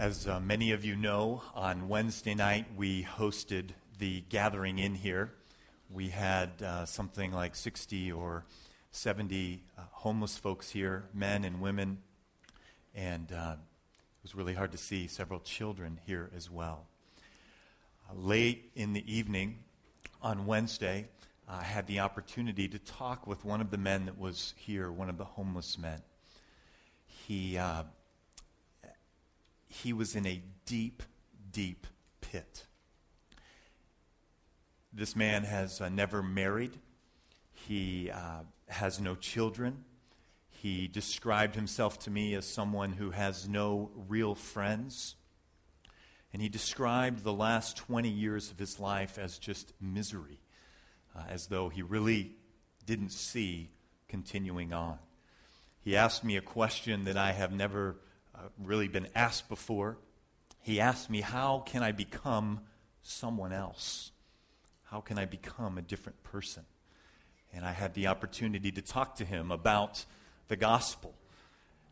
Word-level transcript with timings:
As 0.00 0.26
uh, 0.26 0.40
many 0.40 0.72
of 0.72 0.82
you 0.82 0.96
know, 0.96 1.42
on 1.54 1.86
Wednesday 1.86 2.34
night 2.34 2.64
we 2.74 3.04
hosted 3.04 3.72
the 3.98 4.22
gathering 4.30 4.78
in 4.78 4.94
here. 4.94 5.34
We 5.90 6.08
had 6.08 6.62
uh, 6.62 6.86
something 6.86 7.32
like 7.32 7.54
60 7.54 8.10
or 8.10 8.46
70 8.92 9.62
uh, 9.76 9.82
homeless 9.90 10.38
folks 10.38 10.70
here, 10.70 11.04
men 11.12 11.44
and 11.44 11.60
women, 11.60 11.98
and 12.94 13.30
uh, 13.30 13.56
it 13.56 14.22
was 14.22 14.34
really 14.34 14.54
hard 14.54 14.72
to 14.72 14.78
see 14.78 15.06
several 15.06 15.38
children 15.38 16.00
here 16.06 16.30
as 16.34 16.50
well. 16.50 16.86
Uh, 18.08 18.14
late 18.14 18.70
in 18.74 18.94
the 18.94 19.04
evening 19.06 19.58
on 20.22 20.46
Wednesday, 20.46 21.08
I 21.46 21.62
had 21.62 21.86
the 21.86 22.00
opportunity 22.00 22.68
to 22.68 22.78
talk 22.78 23.26
with 23.26 23.44
one 23.44 23.60
of 23.60 23.70
the 23.70 23.76
men 23.76 24.06
that 24.06 24.18
was 24.18 24.54
here, 24.56 24.90
one 24.90 25.10
of 25.10 25.18
the 25.18 25.26
homeless 25.26 25.76
men. 25.76 26.00
He 27.06 27.58
uh, 27.58 27.82
he 29.70 29.92
was 29.92 30.16
in 30.16 30.26
a 30.26 30.42
deep, 30.66 31.02
deep 31.50 31.86
pit. 32.20 32.66
This 34.92 35.14
man 35.14 35.44
has 35.44 35.80
uh, 35.80 35.88
never 35.88 36.22
married. 36.22 36.78
He 37.52 38.10
uh, 38.10 38.40
has 38.68 39.00
no 39.00 39.14
children. 39.14 39.84
He 40.48 40.88
described 40.88 41.54
himself 41.54 42.00
to 42.00 42.10
me 42.10 42.34
as 42.34 42.46
someone 42.46 42.92
who 42.92 43.10
has 43.10 43.48
no 43.48 43.90
real 44.08 44.34
friends. 44.34 45.14
And 46.32 46.42
he 46.42 46.48
described 46.48 47.22
the 47.22 47.32
last 47.32 47.76
20 47.76 48.08
years 48.08 48.50
of 48.50 48.58
his 48.58 48.80
life 48.80 49.18
as 49.18 49.38
just 49.38 49.72
misery, 49.80 50.40
uh, 51.16 51.22
as 51.28 51.46
though 51.46 51.68
he 51.68 51.82
really 51.82 52.32
didn't 52.84 53.12
see 53.12 53.70
continuing 54.08 54.72
on. 54.72 54.98
He 55.80 55.96
asked 55.96 56.24
me 56.24 56.36
a 56.36 56.42
question 56.42 57.04
that 57.04 57.16
I 57.16 57.32
have 57.32 57.52
never 57.52 57.96
uh, 58.40 58.48
really 58.58 58.88
been 58.88 59.08
asked 59.14 59.48
before. 59.48 59.98
He 60.60 60.80
asked 60.80 61.10
me, 61.10 61.20
How 61.20 61.62
can 61.66 61.82
I 61.82 61.92
become 61.92 62.60
someone 63.02 63.52
else? 63.52 64.12
How 64.84 65.00
can 65.00 65.18
I 65.18 65.26
become 65.26 65.76
a 65.76 65.82
different 65.82 66.22
person? 66.22 66.64
And 67.52 67.64
I 67.64 67.72
had 67.72 67.94
the 67.94 68.06
opportunity 68.06 68.72
to 68.72 68.82
talk 68.82 69.16
to 69.16 69.24
him 69.24 69.50
about 69.50 70.04
the 70.48 70.56
gospel 70.56 71.14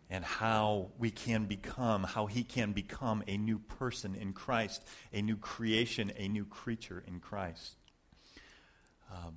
and 0.09 0.25
how 0.25 0.91
we 0.99 1.11
can 1.11 1.45
become, 1.45 2.03
how 2.03 2.27
he 2.27 2.43
can 2.43 2.73
become 2.73 3.23
a 3.27 3.37
new 3.37 3.59
person 3.59 4.15
in 4.15 4.33
Christ, 4.33 4.83
a 5.13 5.21
new 5.21 5.37
creation, 5.37 6.13
a 6.17 6.29
new 6.29 6.47
creature 6.47 7.05
in 7.07 7.21
Christ. 7.21 7.77
Um, 9.13 9.35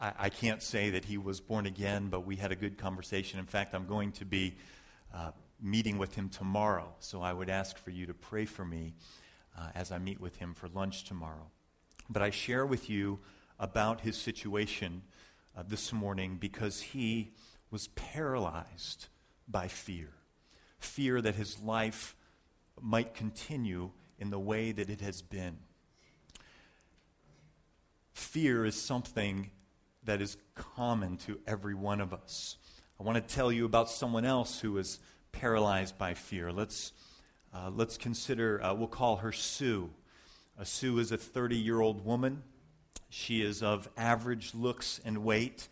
I, 0.00 0.12
I, 0.18 0.28
can't 0.30 0.62
say 0.62 0.90
that 0.90 1.04
he 1.04 1.18
was 1.18 1.40
born 1.40 1.66
again, 1.66 2.08
but 2.08 2.26
we 2.26 2.36
had 2.36 2.52
a 2.52 2.56
good 2.56 2.78
conversation. 2.78 3.38
In 3.38 3.46
fact, 3.46 3.74
I'm 3.74 3.86
going 3.86 4.12
to 4.12 4.24
be 4.24 4.56
uh, 5.14 5.32
meeting 5.62 5.96
with 5.96 6.16
him 6.16 6.28
tomorrow. 6.28 6.94
So 6.98 7.22
I 7.22 7.32
would 7.32 7.48
ask 7.48 7.78
for 7.78 7.90
you 7.90 8.06
to 8.06 8.14
pray 8.14 8.44
for 8.44 8.64
me 8.64 8.94
uh, 9.56 9.68
as 9.74 9.92
I 9.92 9.98
meet 9.98 10.20
with 10.20 10.36
him 10.36 10.54
for 10.54 10.68
lunch 10.68 11.04
tomorrow. 11.04 11.50
But 12.10 12.22
I 12.22 12.30
share 12.30 12.66
with 12.66 12.90
you 12.90 13.20
about 13.58 14.00
his 14.00 14.16
situation 14.16 15.02
uh, 15.56 15.62
this 15.66 15.92
morning 15.92 16.36
because 16.40 16.80
he 16.80 17.32
was 17.70 17.88
paralyzed 17.88 19.06
by 19.48 19.68
fear 19.68 20.14
fear 20.82 21.20
that 21.20 21.36
his 21.36 21.60
life 21.60 22.16
might 22.80 23.14
continue 23.14 23.90
in 24.18 24.30
the 24.30 24.38
way 24.38 24.72
that 24.72 24.90
it 24.90 25.00
has 25.00 25.22
been. 25.22 25.58
Fear 28.12 28.66
is 28.66 28.80
something 28.80 29.50
that 30.04 30.20
is 30.20 30.36
common 30.54 31.16
to 31.16 31.40
every 31.46 31.74
one 31.74 32.00
of 32.00 32.12
us. 32.12 32.56
I 32.98 33.04
want 33.04 33.16
to 33.16 33.34
tell 33.34 33.50
you 33.52 33.64
about 33.64 33.90
someone 33.90 34.24
else 34.24 34.60
who 34.60 34.76
is 34.78 34.98
paralyzed 35.32 35.98
by 35.98 36.14
fear. 36.14 36.52
Let's, 36.52 36.92
uh, 37.52 37.70
let's 37.74 37.96
consider, 37.96 38.62
uh, 38.62 38.74
we'll 38.74 38.88
call 38.88 39.16
her 39.16 39.32
Sue. 39.32 39.90
Uh, 40.58 40.64
Sue 40.64 40.98
is 40.98 41.10
a 41.10 41.16
30 41.16 41.56
year 41.56 41.80
old 41.80 42.04
woman. 42.04 42.42
She 43.08 43.42
is 43.42 43.62
of 43.62 43.88
average 43.96 44.54
looks 44.54 45.00
and 45.04 45.24
weight, 45.24 45.68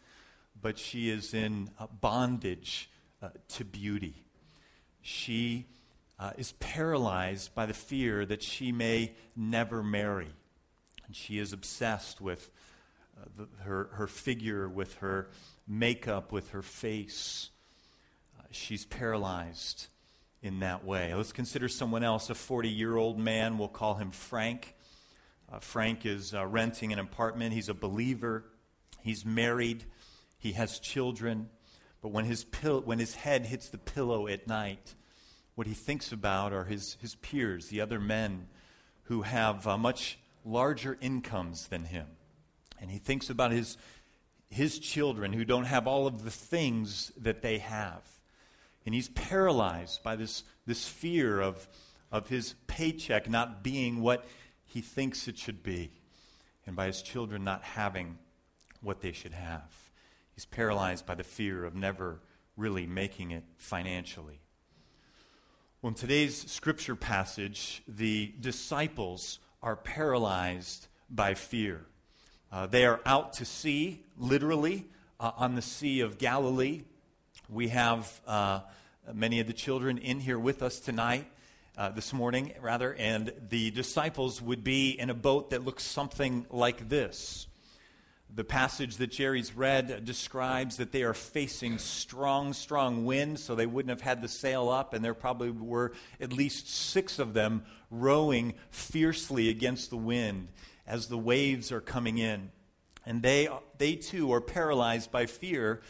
but 0.60 0.78
she 0.78 1.08
is 1.08 1.32
in 1.32 1.70
uh, 1.78 1.86
bondage 1.86 2.90
uh, 3.22 3.28
to 3.48 3.64
beauty. 3.64 4.24
She 5.02 5.66
uh, 6.18 6.32
is 6.36 6.52
paralyzed 6.52 7.54
by 7.54 7.66
the 7.66 7.74
fear 7.74 8.26
that 8.26 8.42
she 8.42 8.72
may 8.72 9.12
never 9.36 9.82
marry. 9.82 10.28
And 11.06 11.16
she 11.16 11.38
is 11.38 11.52
obsessed 11.52 12.20
with 12.20 12.50
the, 13.36 13.48
her, 13.62 13.88
her 13.92 14.06
figure, 14.06 14.68
with 14.68 14.96
her 14.96 15.28
makeup, 15.66 16.32
with 16.32 16.50
her 16.50 16.62
face 16.62 17.50
she's 18.50 18.84
paralyzed 18.84 19.88
in 20.42 20.60
that 20.60 20.84
way. 20.84 21.14
Let's 21.14 21.32
consider 21.32 21.68
someone 21.68 22.02
else, 22.02 22.30
a 22.30 22.34
40 22.34 22.68
year 22.68 22.96
old 22.96 23.18
man. 23.18 23.58
We'll 23.58 23.68
call 23.68 23.94
him 23.94 24.10
Frank. 24.10 24.74
Uh, 25.52 25.58
Frank 25.58 26.06
is 26.06 26.34
uh, 26.34 26.46
renting 26.46 26.92
an 26.92 26.98
apartment. 26.98 27.52
He's 27.52 27.68
a 27.68 27.74
believer. 27.74 28.44
He's 29.02 29.24
married. 29.24 29.84
He 30.38 30.52
has 30.52 30.78
children. 30.78 31.48
But 32.00 32.08
when 32.08 32.24
his, 32.24 32.44
pill- 32.44 32.80
when 32.80 32.98
his 32.98 33.14
head 33.14 33.46
hits 33.46 33.68
the 33.68 33.78
pillow 33.78 34.26
at 34.26 34.46
night, 34.46 34.94
what 35.54 35.66
he 35.66 35.74
thinks 35.74 36.12
about 36.12 36.52
are 36.52 36.64
his, 36.64 36.96
his 37.00 37.16
peers, 37.16 37.68
the 37.68 37.80
other 37.80 38.00
men 38.00 38.46
who 39.04 39.22
have 39.22 39.66
uh, 39.66 39.76
much 39.76 40.18
larger 40.44 40.96
incomes 41.00 41.68
than 41.68 41.84
him. 41.84 42.06
And 42.80 42.90
he 42.90 42.98
thinks 42.98 43.28
about 43.28 43.50
his, 43.50 43.76
his 44.48 44.78
children 44.78 45.32
who 45.32 45.44
don't 45.44 45.64
have 45.64 45.86
all 45.86 46.06
of 46.06 46.24
the 46.24 46.30
things 46.30 47.12
that 47.18 47.42
they 47.42 47.58
have. 47.58 48.02
And 48.86 48.94
he's 48.94 49.08
paralyzed 49.10 50.02
by 50.02 50.16
this, 50.16 50.44
this 50.66 50.86
fear 50.86 51.40
of, 51.40 51.68
of 52.10 52.28
his 52.28 52.54
paycheck 52.66 53.28
not 53.28 53.62
being 53.62 54.00
what 54.00 54.24
he 54.64 54.80
thinks 54.80 55.28
it 55.28 55.36
should 55.38 55.62
be, 55.62 55.90
and 56.66 56.76
by 56.76 56.86
his 56.86 57.02
children 57.02 57.44
not 57.44 57.62
having 57.62 58.18
what 58.80 59.00
they 59.00 59.12
should 59.12 59.32
have. 59.32 59.90
He's 60.34 60.46
paralyzed 60.46 61.04
by 61.04 61.16
the 61.16 61.24
fear 61.24 61.64
of 61.64 61.74
never 61.74 62.20
really 62.56 62.86
making 62.86 63.32
it 63.32 63.44
financially. 63.58 64.40
Well, 65.82 65.88
in 65.88 65.94
today's 65.94 66.50
scripture 66.50 66.96
passage, 66.96 67.82
the 67.88 68.34
disciples 68.38 69.38
are 69.62 69.76
paralyzed 69.76 70.88
by 71.08 71.34
fear. 71.34 71.86
Uh, 72.52 72.66
they 72.66 72.84
are 72.84 73.00
out 73.06 73.34
to 73.34 73.44
sea, 73.44 74.04
literally, 74.16 74.86
uh, 75.18 75.32
on 75.36 75.54
the 75.54 75.62
Sea 75.62 76.00
of 76.00 76.18
Galilee. 76.18 76.82
We 77.52 77.66
have 77.68 78.20
uh, 78.28 78.60
many 79.12 79.40
of 79.40 79.48
the 79.48 79.52
children 79.52 79.98
in 79.98 80.20
here 80.20 80.38
with 80.38 80.62
us 80.62 80.78
tonight, 80.78 81.26
uh, 81.76 81.88
this 81.88 82.12
morning, 82.12 82.52
rather, 82.60 82.94
and 82.94 83.32
the 83.48 83.72
disciples 83.72 84.40
would 84.40 84.62
be 84.62 84.90
in 84.90 85.10
a 85.10 85.14
boat 85.14 85.50
that 85.50 85.64
looks 85.64 85.82
something 85.82 86.46
like 86.50 86.88
this. 86.88 87.48
The 88.32 88.44
passage 88.44 88.98
that 88.98 89.08
Jerry's 89.08 89.52
read 89.56 90.04
describes 90.04 90.76
that 90.76 90.92
they 90.92 91.02
are 91.02 91.12
facing 91.12 91.78
strong, 91.78 92.52
strong 92.52 93.04
wind, 93.04 93.40
so 93.40 93.56
they 93.56 93.66
wouldn't 93.66 93.90
have 93.90 94.02
had 94.02 94.22
the 94.22 94.28
sail 94.28 94.68
up, 94.68 94.94
and 94.94 95.04
there 95.04 95.12
probably 95.12 95.50
were 95.50 95.90
at 96.20 96.32
least 96.32 96.70
six 96.70 97.18
of 97.18 97.34
them 97.34 97.64
rowing 97.90 98.54
fiercely 98.70 99.48
against 99.48 99.90
the 99.90 99.96
wind 99.96 100.46
as 100.86 101.08
the 101.08 101.18
waves 101.18 101.72
are 101.72 101.80
coming 101.80 102.18
in. 102.18 102.52
And 103.04 103.22
they, 103.22 103.48
they 103.78 103.96
too 103.96 104.32
are 104.32 104.40
paralyzed 104.40 105.10
by 105.10 105.26
fear 105.26 105.80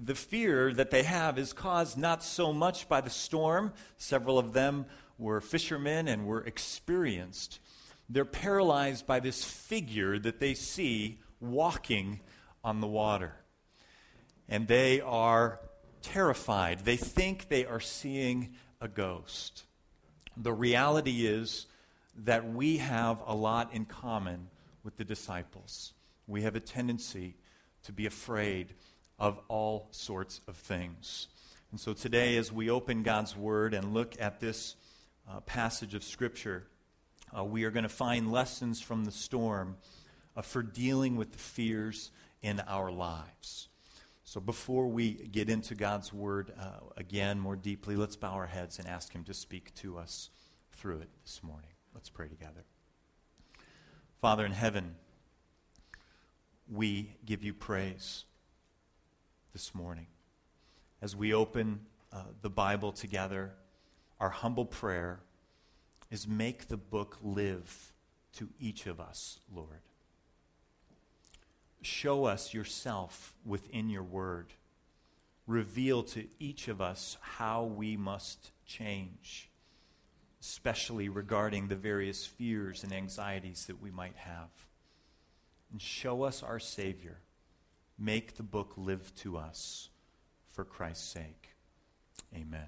the 0.00 0.14
fear 0.14 0.72
that 0.72 0.90
they 0.90 1.02
have 1.02 1.38
is 1.38 1.52
caused 1.52 1.98
not 1.98 2.22
so 2.22 2.52
much 2.52 2.88
by 2.88 3.00
the 3.00 3.10
storm. 3.10 3.72
Several 3.98 4.38
of 4.38 4.52
them 4.52 4.86
were 5.18 5.40
fishermen 5.40 6.08
and 6.08 6.26
were 6.26 6.42
experienced. 6.42 7.58
They're 8.08 8.24
paralyzed 8.24 9.06
by 9.06 9.20
this 9.20 9.44
figure 9.44 10.18
that 10.18 10.40
they 10.40 10.54
see 10.54 11.20
walking 11.40 12.20
on 12.64 12.80
the 12.80 12.86
water. 12.86 13.34
And 14.48 14.68
they 14.68 15.00
are 15.00 15.60
terrified. 16.02 16.80
They 16.80 16.96
think 16.96 17.48
they 17.48 17.64
are 17.64 17.80
seeing 17.80 18.54
a 18.80 18.88
ghost. 18.88 19.64
The 20.36 20.52
reality 20.52 21.26
is 21.26 21.66
that 22.24 22.52
we 22.52 22.78
have 22.78 23.22
a 23.26 23.34
lot 23.34 23.72
in 23.72 23.84
common 23.84 24.48
with 24.82 24.96
the 24.96 25.04
disciples. 25.04 25.94
We 26.26 26.42
have 26.42 26.56
a 26.56 26.60
tendency 26.60 27.36
to 27.84 27.92
be 27.92 28.06
afraid 28.06 28.74
of 29.22 29.38
all 29.46 29.86
sorts 29.92 30.40
of 30.48 30.56
things. 30.56 31.28
And 31.70 31.78
so 31.78 31.92
today, 31.92 32.36
as 32.36 32.50
we 32.50 32.68
open 32.68 33.04
God's 33.04 33.36
Word 33.36 33.72
and 33.72 33.94
look 33.94 34.16
at 34.20 34.40
this 34.40 34.74
uh, 35.30 35.38
passage 35.42 35.94
of 35.94 36.02
Scripture, 36.02 36.66
uh, 37.34 37.44
we 37.44 37.62
are 37.62 37.70
going 37.70 37.84
to 37.84 37.88
find 37.88 38.32
lessons 38.32 38.80
from 38.80 39.04
the 39.04 39.12
storm 39.12 39.76
uh, 40.36 40.42
for 40.42 40.60
dealing 40.60 41.14
with 41.14 41.30
the 41.30 41.38
fears 41.38 42.10
in 42.42 42.58
our 42.66 42.90
lives. 42.90 43.68
So 44.24 44.40
before 44.40 44.88
we 44.88 45.12
get 45.12 45.48
into 45.48 45.76
God's 45.76 46.12
Word 46.12 46.52
uh, 46.58 46.80
again 46.96 47.38
more 47.38 47.54
deeply, 47.54 47.94
let's 47.94 48.16
bow 48.16 48.32
our 48.32 48.48
heads 48.48 48.80
and 48.80 48.88
ask 48.88 49.12
Him 49.12 49.22
to 49.24 49.34
speak 49.34 49.72
to 49.76 49.98
us 49.98 50.30
through 50.72 50.98
it 50.98 51.10
this 51.22 51.44
morning. 51.44 51.70
Let's 51.94 52.10
pray 52.10 52.26
together. 52.26 52.64
Father 54.20 54.44
in 54.44 54.52
heaven, 54.52 54.96
we 56.68 57.14
give 57.24 57.44
you 57.44 57.54
praise 57.54 58.24
this 59.52 59.74
morning. 59.74 60.06
As 61.00 61.14
we 61.14 61.34
open 61.34 61.80
uh, 62.12 62.22
the 62.40 62.50
Bible 62.50 62.92
together, 62.92 63.52
our 64.18 64.30
humble 64.30 64.64
prayer 64.64 65.20
is 66.10 66.26
make 66.26 66.68
the 66.68 66.76
book 66.76 67.18
live 67.22 67.92
to 68.34 68.48
each 68.58 68.86
of 68.86 69.00
us, 69.00 69.40
Lord. 69.54 69.82
Show 71.82 72.24
us 72.24 72.54
yourself 72.54 73.34
within 73.44 73.90
your 73.90 74.02
word. 74.02 74.54
Reveal 75.46 76.02
to 76.04 76.26
each 76.38 76.68
of 76.68 76.80
us 76.80 77.18
how 77.20 77.64
we 77.64 77.96
must 77.96 78.52
change, 78.64 79.50
especially 80.40 81.08
regarding 81.08 81.68
the 81.68 81.76
various 81.76 82.24
fears 82.24 82.84
and 82.84 82.92
anxieties 82.92 83.66
that 83.66 83.82
we 83.82 83.90
might 83.90 84.16
have. 84.16 84.50
And 85.72 85.82
show 85.82 86.22
us 86.22 86.42
our 86.42 86.60
Savior. 86.60 87.18
Make 87.98 88.36
the 88.36 88.42
book 88.42 88.74
live 88.76 89.14
to 89.16 89.36
us 89.36 89.90
for 90.46 90.64
Christ's 90.64 91.08
sake. 91.08 91.50
Amen. 92.34 92.66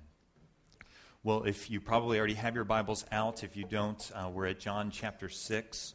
Well, 1.22 1.44
if 1.44 1.70
you 1.70 1.80
probably 1.80 2.18
already 2.18 2.34
have 2.34 2.54
your 2.54 2.64
Bibles 2.64 3.04
out, 3.10 3.44
if 3.44 3.56
you 3.56 3.64
don't, 3.64 4.10
uh, 4.14 4.28
we're 4.28 4.46
at 4.46 4.60
John 4.60 4.90
chapter 4.90 5.30
6, 5.30 5.94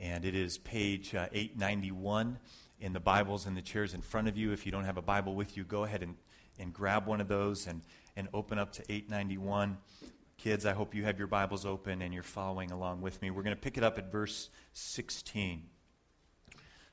and 0.00 0.24
it 0.24 0.34
is 0.34 0.56
page 0.56 1.14
uh, 1.14 1.28
891 1.32 2.38
in 2.80 2.92
the 2.92 3.00
Bibles 3.00 3.46
in 3.46 3.54
the 3.54 3.62
chairs 3.62 3.92
in 3.92 4.00
front 4.00 4.28
of 4.28 4.36
you. 4.36 4.52
If 4.52 4.64
you 4.64 4.72
don't 4.72 4.84
have 4.84 4.96
a 4.96 5.02
Bible 5.02 5.34
with 5.34 5.56
you, 5.56 5.64
go 5.64 5.84
ahead 5.84 6.02
and, 6.02 6.16
and 6.58 6.72
grab 6.72 7.06
one 7.06 7.20
of 7.20 7.28
those 7.28 7.66
and, 7.66 7.82
and 8.16 8.28
open 8.32 8.58
up 8.58 8.72
to 8.72 8.82
891. 8.90 9.76
Kids, 10.38 10.64
I 10.64 10.72
hope 10.72 10.94
you 10.94 11.04
have 11.04 11.18
your 11.18 11.28
Bibles 11.28 11.66
open 11.66 12.02
and 12.02 12.12
you're 12.12 12.22
following 12.22 12.72
along 12.72 13.02
with 13.02 13.20
me. 13.22 13.30
We're 13.30 13.42
going 13.42 13.54
to 13.54 13.60
pick 13.60 13.76
it 13.76 13.84
up 13.84 13.98
at 13.98 14.10
verse 14.10 14.50
16. 14.72 15.64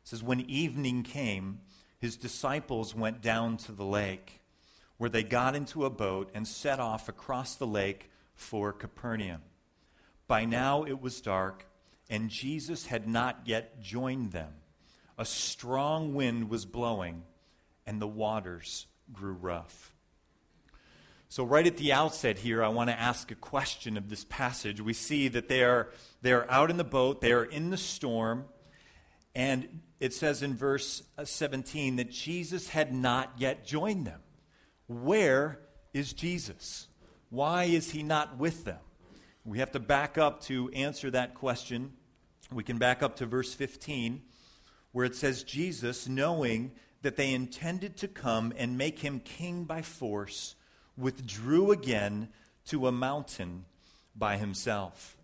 Says, 0.09 0.23
When 0.23 0.41
evening 0.49 1.03
came, 1.03 1.59
his 1.99 2.17
disciples 2.17 2.95
went 2.95 3.21
down 3.21 3.57
to 3.57 3.71
the 3.71 3.85
lake 3.85 4.41
where 4.97 5.07
they 5.07 5.21
got 5.21 5.55
into 5.55 5.85
a 5.85 5.91
boat 5.91 6.31
and 6.33 6.47
set 6.47 6.79
off 6.79 7.07
across 7.07 7.53
the 7.53 7.67
lake 7.67 8.09
for 8.33 8.73
Capernaum. 8.73 9.43
By 10.27 10.45
now 10.45 10.83
it 10.83 10.99
was 10.99 11.21
dark, 11.21 11.67
and 12.09 12.31
Jesus 12.31 12.87
had 12.87 13.07
not 13.07 13.41
yet 13.45 13.81
joined 13.81 14.31
them. 14.31 14.53
A 15.15 15.25
strong 15.25 16.15
wind 16.15 16.49
was 16.49 16.65
blowing, 16.65 17.21
and 17.85 18.01
the 18.01 18.07
waters 18.07 18.87
grew 19.13 19.33
rough. 19.33 19.93
So, 21.27 21.43
right 21.43 21.67
at 21.67 21.77
the 21.77 21.93
outset 21.93 22.39
here, 22.39 22.63
I 22.63 22.69
want 22.69 22.89
to 22.89 22.99
ask 22.99 23.29
a 23.29 23.35
question 23.35 23.95
of 23.95 24.09
this 24.09 24.25
passage. 24.27 24.81
We 24.81 24.93
see 24.93 25.27
that 25.27 25.49
they 25.49 25.63
are, 25.63 25.91
they 26.23 26.33
are 26.33 26.49
out 26.49 26.71
in 26.71 26.77
the 26.77 26.83
boat, 26.83 27.21
they 27.21 27.31
are 27.31 27.45
in 27.45 27.69
the 27.69 27.77
storm, 27.77 28.45
and 29.35 29.81
it 29.99 30.13
says 30.13 30.41
in 30.41 30.55
verse 30.55 31.03
uh, 31.17 31.25
17 31.25 31.97
that 31.97 32.09
Jesus 32.09 32.69
had 32.69 32.93
not 32.93 33.33
yet 33.37 33.65
joined 33.65 34.05
them. 34.07 34.21
Where 34.87 35.59
is 35.93 36.13
Jesus? 36.13 36.87
Why 37.29 37.65
is 37.65 37.91
he 37.91 38.03
not 38.03 38.37
with 38.37 38.65
them? 38.65 38.79
We 39.45 39.59
have 39.59 39.71
to 39.71 39.79
back 39.79 40.17
up 40.17 40.41
to 40.43 40.69
answer 40.71 41.11
that 41.11 41.35
question. 41.35 41.93
We 42.51 42.63
can 42.63 42.77
back 42.77 43.03
up 43.03 43.17
to 43.17 43.25
verse 43.25 43.53
15, 43.53 44.21
where 44.91 45.05
it 45.05 45.15
says, 45.15 45.43
Jesus, 45.43 46.07
knowing 46.07 46.71
that 47.01 47.15
they 47.15 47.33
intended 47.33 47.97
to 47.97 48.07
come 48.07 48.51
and 48.57 48.77
make 48.77 48.99
him 48.99 49.19
king 49.19 49.63
by 49.63 49.81
force, 49.81 50.55
withdrew 50.97 51.71
again 51.71 52.29
to 52.65 52.87
a 52.87 52.91
mountain 52.91 53.65
by 54.15 54.37
himself. 54.37 55.15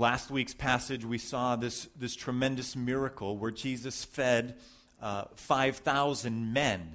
Last 0.00 0.30
week's 0.30 0.54
passage, 0.54 1.04
we 1.04 1.18
saw 1.18 1.56
this, 1.56 1.88
this 1.98 2.14
tremendous 2.14 2.76
miracle 2.76 3.36
where 3.36 3.50
Jesus 3.50 4.04
fed 4.04 4.54
uh, 5.02 5.24
5,000 5.34 6.52
men 6.52 6.94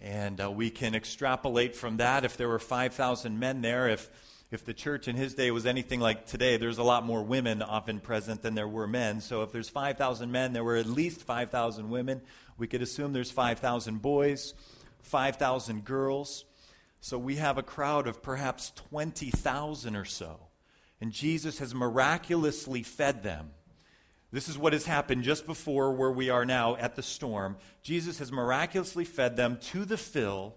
and 0.00 0.40
uh, 0.40 0.50
we 0.50 0.70
can 0.70 0.96
extrapolate 0.96 1.76
from 1.76 1.98
that 1.98 2.24
if 2.24 2.36
there 2.36 2.48
were 2.48 2.58
5,000 2.58 3.38
men 3.38 3.62
there, 3.62 3.88
if, 3.88 4.10
if 4.50 4.64
the 4.64 4.74
church 4.74 5.06
in 5.06 5.14
his 5.14 5.34
day 5.34 5.52
was 5.52 5.66
anything 5.66 6.00
like 6.00 6.26
today, 6.26 6.56
there's 6.56 6.78
a 6.78 6.82
lot 6.82 7.06
more 7.06 7.22
women 7.22 7.62
often 7.62 8.00
present 8.00 8.42
than 8.42 8.56
there 8.56 8.66
were 8.66 8.88
men. 8.88 9.20
So 9.20 9.44
if 9.44 9.52
there's 9.52 9.68
5,000 9.68 10.28
men, 10.28 10.52
there 10.52 10.64
were 10.64 10.74
at 10.74 10.86
least 10.86 11.20
5,000 11.20 11.88
women. 11.90 12.22
We 12.58 12.66
could 12.66 12.82
assume 12.82 13.12
there's 13.12 13.30
5,000 13.30 14.02
boys, 14.02 14.52
5,000 15.02 15.84
girls. 15.84 16.44
So 17.00 17.18
we 17.18 17.36
have 17.36 17.56
a 17.56 17.62
crowd 17.62 18.08
of 18.08 18.20
perhaps 18.20 18.72
20,000 18.74 19.94
or 19.94 20.04
so. 20.04 20.45
And 21.00 21.12
Jesus 21.12 21.58
has 21.58 21.74
miraculously 21.74 22.82
fed 22.82 23.22
them 23.22 23.50
this 24.32 24.48
is 24.48 24.58
what 24.58 24.72
has 24.72 24.86
happened 24.86 25.22
just 25.22 25.46
before 25.46 25.92
where 25.92 26.10
we 26.10 26.30
are 26.30 26.44
now 26.44 26.76
at 26.76 26.96
the 26.96 27.02
storm. 27.02 27.56
Jesus 27.82 28.18
has 28.18 28.32
miraculously 28.32 29.04
fed 29.04 29.36
them 29.36 29.58
to 29.68 29.84
the 29.84 29.96
fill. 29.96 30.56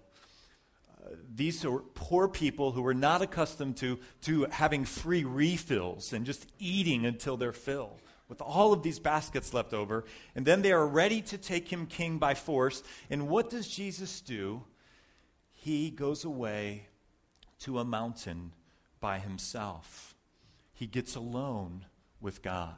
Uh, 1.00 1.12
these 1.34 1.64
are 1.64 1.80
poor 1.94 2.28
people 2.28 2.72
who 2.72 2.82
were 2.82 2.96
not 2.96 3.22
accustomed 3.22 3.78
to, 3.78 4.00
to 4.24 4.48
having 4.52 4.86
free 4.86 5.24
refills 5.24 6.14
and 6.14 6.26
just 6.26 6.48
eating 6.58 7.06
until 7.06 7.38
they're 7.38 7.54
filled 7.54 8.02
with 8.28 8.42
all 8.42 8.74
of 8.74 8.84
these 8.84 9.00
baskets 9.00 9.54
left 9.54 9.74
over. 9.74 10.04
And 10.36 10.46
then 10.46 10.62
they 10.62 10.72
are 10.72 10.86
ready 10.86 11.22
to 11.22 11.38
take 11.38 11.68
him 11.72 11.86
king 11.86 12.18
by 12.18 12.34
force. 12.34 12.84
And 13.10 13.30
what 13.30 13.50
does 13.50 13.68
Jesus 13.68 14.20
do? 14.20 14.64
He 15.52 15.90
goes 15.90 16.26
away 16.26 16.88
to 17.62 17.80
a 17.80 17.86
mountain 17.86 18.52
by 19.00 19.20
himself. 19.20 20.09
He 20.80 20.88
gets 20.88 21.18
alone 21.18 21.84
with 22.22 22.42
God. 22.42 22.78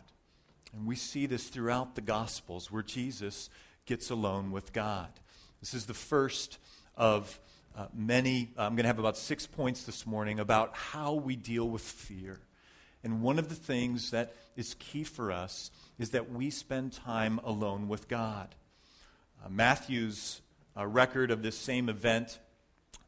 And 0.74 0.88
we 0.88 0.96
see 0.96 1.28
this 1.28 1.50
throughout 1.50 1.94
the 1.94 2.02
Gospels 2.02 2.72
where 2.72 2.82
Jesus 2.82 3.52
gets 3.86 4.10
alone 4.10 4.50
with 4.50 4.74
God. 4.74 5.12
This 5.60 5.76
is 5.76 5.86
the 5.86 5.94
first 5.94 6.58
of 6.98 7.40
uh, 7.78 7.86
many. 7.94 8.54
I'm 8.58 8.74
going 8.74 8.86
to 8.86 8.88
have 8.88 8.98
about 8.98 9.18
six 9.18 9.46
points 9.46 9.84
this 9.84 10.08
morning 10.08 10.40
about 10.40 10.76
how 10.76 11.14
we 11.14 11.36
deal 11.36 11.70
with 11.70 11.84
fear. 11.84 12.40
And 13.04 13.22
one 13.22 13.38
of 13.38 13.50
the 13.50 13.56
things 13.56 14.10
that 14.10 14.34
is 14.56 14.76
key 14.80 15.04
for 15.04 15.32
us 15.32 15.70
is 16.00 16.10
that 16.10 16.32
we 16.32 16.50
spend 16.50 16.94
time 16.94 17.40
alone 17.44 17.88
with 17.88 18.08
God. 18.08 18.56
Uh, 19.46 19.50
Matthew's 19.50 20.42
uh, 20.76 20.88
record 20.88 21.30
of 21.30 21.44
this 21.44 21.56
same 21.56 21.88
event, 21.88 22.40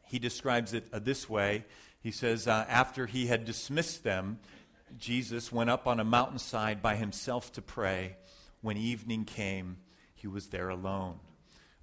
he 0.04 0.19
describes 0.19 0.72
it 0.72 0.86
uh, 0.94 1.00
this 1.00 1.28
way. 1.28 1.66
He 2.00 2.12
says, 2.12 2.48
uh, 2.48 2.66
After 2.69 3.07
he 3.07 3.25
had 3.25 3.44
dismissed 3.44 4.04
them, 4.04 4.38
Jesus 4.98 5.51
went 5.51 5.69
up 5.69 5.88
on 5.88 6.00
a 6.00 6.04
mountainside 6.04 6.81
by 6.81 6.95
himself 6.95 7.51
to 7.54 7.62
pray. 7.62 8.18
When 8.62 8.78
evening 8.78 9.25
came, 9.25 9.78
he 10.16 10.28
was 10.28 10.48
there 10.48 10.69
alone. 10.69 11.20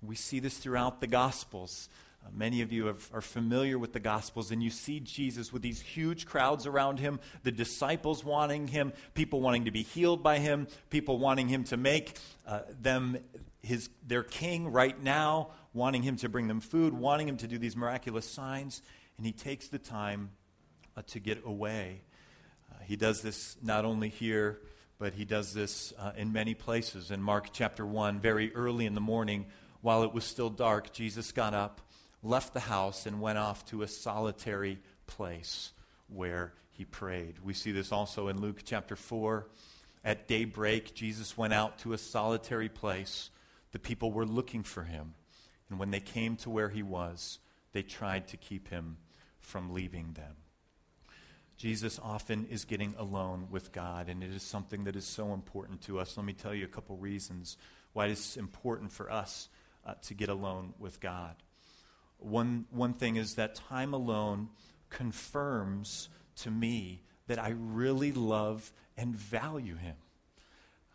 We 0.03 0.17
see 0.17 0.39
this 0.39 0.57
throughout 0.57 1.01
the 1.01 1.07
Gospels. 1.07 1.89
Uh, 2.25 2.29
many 2.33 2.63
of 2.63 2.73
you 2.73 2.87
have, 2.87 3.11
are 3.13 3.21
familiar 3.21 3.79
with 3.79 3.93
the 3.93 4.01
Gospels, 4.01 4.51
and 4.51 4.63
you 4.63 4.71
see 4.71 5.01
Jesus 5.01 5.53
with 5.53 5.63
these 5.63 5.81
huge 5.81 6.27
crowds 6.27 6.67
around 6.67 6.99
him, 6.99 7.21
the 7.43 7.53
disciples 7.53 8.25
wanting 8.25 8.69
him, 8.69 8.93
people 9.15 9.41
wanting 9.41 9.67
to 9.67 9.71
be 9.71 9.83
healed 9.83 10.23
by 10.23 10.39
him, 10.39 10.69
people 10.89 11.19
wanting 11.19 11.49
him 11.49 11.65
to 11.65 11.77
make 11.77 12.19
uh, 12.47 12.61
them 12.81 13.19
his, 13.63 13.91
their 14.07 14.23
king 14.23 14.73
right 14.73 15.03
now, 15.03 15.51
wanting 15.75 16.03
him 16.03 16.17
to 16.17 16.29
bring 16.29 16.49
them 16.49 16.61
food, 16.61 16.95
wanting 16.95 17.29
him 17.29 17.37
to 17.39 17.47
do 17.47 17.59
these 17.59 17.77
miraculous 17.77 18.31
signs. 18.31 18.83
And 19.17 19.27
he 19.27 19.33
takes 19.33 19.69
the 19.69 19.79
time 19.79 20.31
uh, 20.97 21.03
to 21.09 21.21
get 21.21 21.43
away 21.45 22.03
he 22.91 22.97
does 22.97 23.23
this 23.23 23.57
not 23.63 23.85
only 23.85 24.09
here, 24.09 24.59
but 24.99 25.15
he 25.15 25.25
does 25.25 25.55
this 25.55 25.93
uh, 25.97 26.11
in 26.17 26.33
many 26.33 26.55
places. 26.55 27.13
In 27.13 27.23
Mark 27.23 27.51
chapter 27.53 27.87
1, 27.87 28.19
very 28.19 28.53
early 28.53 28.85
in 28.85 28.97
the 28.97 29.01
morning, 29.01 29.47
while 29.81 30.03
it 30.03 30.13
was 30.13 30.25
still 30.25 30.51
dark, 30.51 30.93
Jesus 30.93 31.31
got 31.31 31.55
up, 31.55 31.81
left 32.21 32.53
the 32.53 32.59
house, 32.59 33.07
and 33.07 33.21
went 33.21 33.39
off 33.39 33.65
to 33.67 33.83
a 33.83 33.87
solitary 33.87 34.81
place 35.07 35.71
where 36.09 36.53
he 36.73 36.85
prayed. 36.85 37.37
We 37.45 37.55
see 37.55 37.71
this 37.71 37.93
also 37.93 38.27
in 38.27 38.41
Luke 38.41 38.63
chapter 38.65 38.97
4. 38.97 39.47
At 40.05 40.27
daybreak, 40.27 40.93
Jesus 40.93 41.39
went 41.39 41.55
out 41.55 41.79
to 41.79 41.93
a 41.93 41.99
solitary 41.99 42.69
place. 42.69 43.31
The 43.71 43.79
people 43.79 44.11
were 44.11 44.27
looking 44.27 44.65
for 44.65 44.83
him. 44.83 45.15
And 45.69 45.79
when 45.79 45.93
they 45.93 46.01
came 46.01 46.35
to 46.39 46.51
where 46.51 46.71
he 46.71 46.83
was, 46.83 47.39
they 47.71 47.83
tried 47.83 48.27
to 48.27 48.37
keep 48.37 48.67
him 48.67 48.97
from 49.39 49.73
leaving 49.73 50.15
them. 50.15 50.35
Jesus 51.61 52.01
often 52.03 52.47
is 52.47 52.65
getting 52.65 52.95
alone 52.97 53.49
with 53.51 53.71
God, 53.71 54.09
and 54.09 54.25
it 54.25 54.31
is 54.31 54.43
something 54.43 54.85
that 54.85 54.97
is 54.97 55.05
so 55.05 55.35
important 55.35 55.83
to 55.83 56.01
us. 56.01 56.17
Let 56.17 56.25
me 56.25 56.33
tell 56.33 56.55
you 56.55 56.65
a 56.65 56.69
couple 56.69 56.97
reasons 56.97 57.59
why 57.93 58.07
it 58.07 58.13
is 58.13 58.39
important 58.39 58.91
for 58.93 59.13
us 59.13 59.51
uh, 59.85 59.93
to 60.05 60.15
get 60.15 60.31
alone 60.31 60.73
with 60.79 61.01
God. 61.01 61.35
One, 62.17 62.65
one 62.71 62.95
thing 62.95 63.17
is 63.17 63.35
that 63.35 63.57
time 63.57 63.93
alone 63.93 64.49
confirms 64.89 66.09
to 66.37 66.51
me 66.51 67.03
that 67.27 67.39
I 67.39 67.51
really 67.51 68.13
love 68.13 68.73
and 68.97 69.15
value 69.15 69.77
Him. 69.77 69.97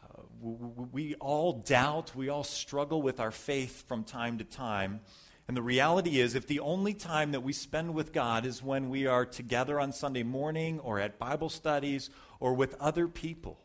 Uh, 0.03 0.24
we, 0.41 0.86
we 0.91 1.15
all 1.19 1.53
doubt, 1.53 2.15
we 2.15 2.29
all 2.29 2.43
struggle 2.43 3.03
with 3.03 3.19
our 3.19 3.29
faith 3.29 3.88
from 3.88 4.03
time 4.03 4.39
to 4.39 4.43
time. 4.43 5.01
And 5.48 5.56
the 5.56 5.62
reality 5.62 6.20
is, 6.20 6.34
if 6.34 6.48
the 6.48 6.60
only 6.60 6.94
time 6.94 7.32
that 7.32 7.42
we 7.42 7.54
spend 7.54 7.94
with 7.94 8.14
God 8.14 8.46
is 8.46 8.64
when 8.64 8.90
we 8.90 9.06
are 9.06 9.25
together 9.25 9.80
on 9.80 9.92
Sunday 9.92 10.24
morning 10.24 10.80
or 10.80 11.00
at 11.00 11.20
Bible 11.20 11.50
studies 11.50 12.10
or 12.40 12.56
with 12.56 12.75
other 12.80 13.08
people, 13.08 13.60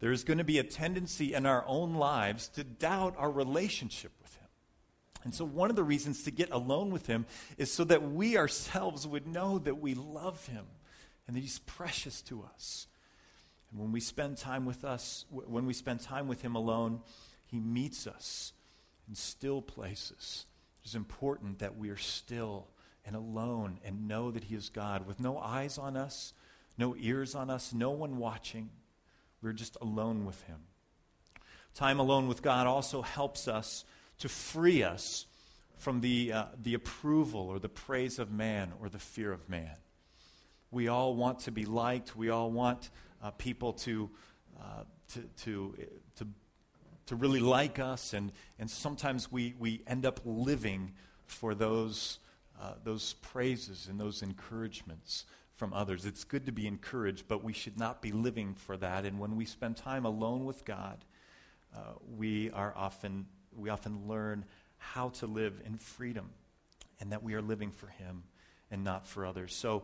there's 0.00 0.22
going 0.22 0.38
to 0.38 0.44
be 0.44 0.58
a 0.58 0.64
tendency 0.64 1.34
in 1.34 1.44
our 1.44 1.64
own 1.66 1.94
lives 1.94 2.46
to 2.48 2.62
doubt 2.62 3.16
our 3.18 3.30
relationship 3.30 4.12
with 4.22 4.32
Him. 4.36 4.46
And 5.24 5.34
so, 5.34 5.44
one 5.44 5.70
of 5.70 5.76
the 5.76 5.82
reasons 5.82 6.22
to 6.22 6.30
get 6.30 6.52
alone 6.52 6.90
with 6.90 7.08
Him 7.08 7.26
is 7.56 7.72
so 7.72 7.82
that 7.84 8.12
we 8.12 8.36
ourselves 8.36 9.04
would 9.04 9.26
know 9.26 9.58
that 9.58 9.80
we 9.80 9.94
love 9.94 10.46
Him 10.46 10.66
and 11.26 11.36
that 11.36 11.40
He's 11.40 11.58
precious 11.58 12.22
to 12.22 12.44
us. 12.54 12.86
And 13.72 13.80
when 13.80 13.90
we 13.90 13.98
spend 13.98 14.36
time 14.36 14.64
with 14.64 14.84
us, 14.84 15.24
when 15.30 15.66
we 15.66 15.74
spend 15.74 16.00
time 16.00 16.28
with 16.28 16.42
Him 16.42 16.54
alone, 16.54 17.00
He 17.44 17.58
meets 17.58 18.06
us 18.06 18.52
in 19.08 19.16
still 19.16 19.60
places. 19.60 20.46
It's 20.88 20.94
important 20.94 21.58
that 21.58 21.76
we 21.76 21.90
are 21.90 21.98
still 21.98 22.66
and 23.04 23.14
alone 23.14 23.78
and 23.84 24.08
know 24.08 24.30
that 24.30 24.44
He 24.44 24.54
is 24.54 24.70
God 24.70 25.06
with 25.06 25.20
no 25.20 25.36
eyes 25.36 25.76
on 25.76 25.98
us, 25.98 26.32
no 26.78 26.96
ears 26.98 27.34
on 27.34 27.50
us, 27.50 27.74
no 27.74 27.90
one 27.90 28.16
watching. 28.16 28.70
We're 29.42 29.52
just 29.52 29.76
alone 29.82 30.24
with 30.24 30.40
Him. 30.44 30.60
Time 31.74 32.00
alone 32.00 32.26
with 32.26 32.40
God 32.40 32.66
also 32.66 33.02
helps 33.02 33.48
us 33.48 33.84
to 34.20 34.30
free 34.30 34.82
us 34.82 35.26
from 35.76 36.00
the, 36.00 36.32
uh, 36.32 36.44
the 36.62 36.72
approval 36.72 37.42
or 37.42 37.58
the 37.58 37.68
praise 37.68 38.18
of 38.18 38.32
man 38.32 38.72
or 38.80 38.88
the 38.88 38.98
fear 38.98 39.30
of 39.30 39.46
man. 39.46 39.76
We 40.70 40.88
all 40.88 41.14
want 41.14 41.40
to 41.40 41.50
be 41.52 41.66
liked. 41.66 42.16
We 42.16 42.30
all 42.30 42.50
want 42.50 42.88
uh, 43.22 43.32
people 43.32 43.74
to, 43.74 44.08
uh, 44.58 44.84
to, 45.08 45.20
to, 45.44 45.74
to, 46.16 46.26
to 47.08 47.16
really 47.16 47.40
like 47.40 47.78
us, 47.78 48.12
and, 48.12 48.32
and 48.58 48.70
sometimes 48.70 49.32
we, 49.32 49.54
we 49.58 49.82
end 49.86 50.04
up 50.04 50.20
living 50.24 50.92
for 51.26 51.54
those, 51.54 52.18
uh, 52.60 52.72
those 52.84 53.14
praises 53.14 53.88
and 53.88 53.98
those 53.98 54.22
encouragements 54.22 55.24
from 55.56 55.72
others. 55.72 56.04
It's 56.04 56.24
good 56.24 56.46
to 56.46 56.52
be 56.52 56.66
encouraged, 56.66 57.26
but 57.26 57.42
we 57.42 57.52
should 57.52 57.78
not 57.78 58.02
be 58.02 58.12
living 58.12 58.54
for 58.54 58.76
that. 58.76 59.06
And 59.06 59.18
when 59.18 59.36
we 59.36 59.46
spend 59.46 59.76
time 59.76 60.04
alone 60.04 60.44
with 60.44 60.64
God, 60.66 61.04
uh, 61.74 61.94
we 62.16 62.50
are 62.50 62.72
often 62.76 63.26
we 63.56 63.70
often 63.70 64.06
learn 64.06 64.44
how 64.76 65.08
to 65.08 65.26
live 65.26 65.60
in 65.64 65.76
freedom 65.76 66.30
and 67.00 67.12
that 67.12 67.22
we 67.22 67.34
are 67.34 67.42
living 67.42 67.72
for 67.72 67.88
Him 67.88 68.22
and 68.70 68.84
not 68.84 69.06
for 69.06 69.26
others. 69.26 69.54
So, 69.54 69.82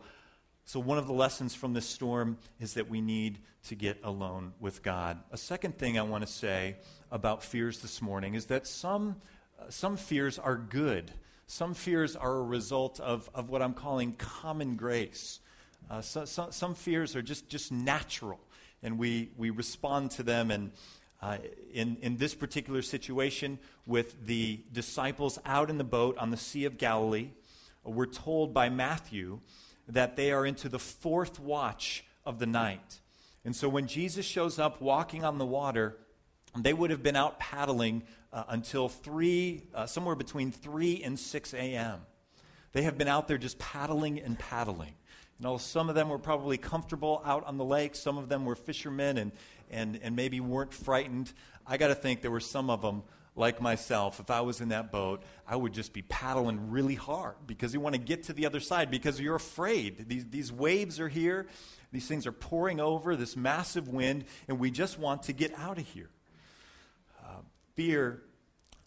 so 0.65 0.79
one 0.79 0.97
of 0.97 1.05
the 1.05 1.13
lessons 1.13 1.53
from 1.53 1.73
this 1.73 1.87
storm 1.87 2.37
is 2.59 2.73
that 2.73 2.89
we 2.89 2.99
need 2.99 3.37
to 3.67 3.75
get 3.75 3.99
alone 4.03 4.53
with 4.59 4.81
God. 4.81 5.19
A 5.31 5.37
second 5.37 5.77
thing 5.77 5.99
I 5.99 6.01
want 6.01 6.25
to 6.25 6.31
say 6.31 6.77
about 7.11 7.43
fears 7.43 7.81
this 7.81 8.01
morning 8.01 8.33
is 8.33 8.45
that 8.45 8.65
some, 8.65 9.17
uh, 9.59 9.69
some 9.69 9.95
fears 9.95 10.39
are 10.39 10.55
good. 10.55 11.11
Some 11.45 11.75
fears 11.75 12.15
are 12.15 12.37
a 12.37 12.43
result 12.43 12.99
of, 12.99 13.29
of 13.35 13.49
what 13.49 13.61
I'm 13.61 13.75
calling 13.75 14.13
common 14.13 14.75
grace. 14.75 15.39
Uh, 15.87 16.01
so, 16.01 16.25
so, 16.25 16.47
some 16.49 16.73
fears 16.73 17.15
are 17.15 17.21
just, 17.21 17.47
just 17.47 17.71
natural, 17.71 18.39
and 18.81 18.97
we, 18.97 19.29
we 19.37 19.51
respond 19.51 20.09
to 20.11 20.23
them 20.23 20.49
and, 20.49 20.71
uh, 21.21 21.37
in, 21.73 21.97
in 22.01 22.17
this 22.17 22.33
particular 22.33 22.81
situation, 22.81 23.59
with 23.85 24.25
the 24.25 24.61
disciples 24.73 25.37
out 25.45 25.69
in 25.69 25.77
the 25.77 25.83
boat 25.83 26.17
on 26.17 26.31
the 26.31 26.37
Sea 26.37 26.65
of 26.65 26.79
Galilee, 26.79 27.29
we're 27.83 28.07
told 28.07 28.51
by 28.51 28.69
Matthew 28.69 29.41
that 29.87 30.15
they 30.15 30.31
are 30.31 30.45
into 30.45 30.69
the 30.69 30.79
fourth 30.79 31.39
watch 31.39 32.05
of 32.25 32.39
the 32.39 32.45
night. 32.45 32.99
And 33.43 33.55
so 33.55 33.69
when 33.69 33.87
Jesus 33.87 34.25
shows 34.25 34.57
up 34.57 34.81
walking 34.81 35.23
on 35.23 35.37
the 35.37 35.45
water, 35.45 35.97
they 36.57 36.73
would 36.73 36.89
have 36.89 37.03
been 37.03 37.15
out 37.15 37.39
paddling 37.39 38.03
uh, 38.33 38.43
until 38.49 38.89
3, 38.89 39.63
uh, 39.73 39.85
somewhere 39.85 40.15
between 40.15 40.51
3 40.51 41.03
and 41.03 41.19
6 41.19 41.53
a.m. 41.53 41.99
They 42.73 42.81
have 42.83 42.97
been 42.97 43.07
out 43.07 43.27
there 43.27 43.37
just 43.37 43.59
paddling 43.59 44.19
and 44.19 44.37
paddling. 44.37 44.93
You 45.39 45.43
know, 45.43 45.57
some 45.57 45.89
of 45.89 45.95
them 45.95 46.09
were 46.09 46.19
probably 46.19 46.57
comfortable 46.57 47.21
out 47.25 47.45
on 47.45 47.57
the 47.57 47.65
lake. 47.65 47.95
Some 47.95 48.17
of 48.17 48.29
them 48.29 48.45
were 48.45 48.55
fishermen 48.55 49.17
and, 49.17 49.31
and, 49.69 49.99
and 50.01 50.15
maybe 50.15 50.39
weren't 50.39 50.73
frightened. 50.73 51.31
I 51.67 51.77
got 51.77 51.87
to 51.87 51.95
think 51.95 52.21
there 52.21 52.31
were 52.31 52.39
some 52.39 52.69
of 52.69 52.81
them, 52.81 53.03
like 53.35 53.61
myself, 53.61 54.19
if 54.19 54.31
I 54.31 54.41
was 54.41 54.61
in 54.61 54.69
that 54.69 54.91
boat, 54.91 55.21
I 55.47 55.55
would 55.55 55.73
just 55.73 55.91
be 55.91 56.01
paddling 56.03 56.71
really 56.71 56.95
hard 56.95 57.35
because 57.45 57.73
you 57.73 57.79
want 57.79 57.93
to 57.93 58.01
get 58.01 58.23
to 58.23 58.33
the 58.33 58.45
other 58.45 58.61
side 58.61 58.89
because 58.89 59.19
you're 59.19 59.35
afraid. 59.35 60.07
These, 60.07 60.29
these 60.29 60.51
waves 60.51 60.99
are 60.99 61.09
here, 61.09 61.47
these 61.91 62.07
things 62.07 62.25
are 62.25 62.31
pouring 62.31 62.79
over, 62.79 63.15
this 63.15 63.35
massive 63.35 63.89
wind, 63.89 64.25
and 64.47 64.57
we 64.57 64.71
just 64.71 64.97
want 64.97 65.23
to 65.23 65.33
get 65.33 65.53
out 65.59 65.77
of 65.77 65.85
here. 65.87 66.09
Uh, 67.23 67.41
fear, 67.75 68.21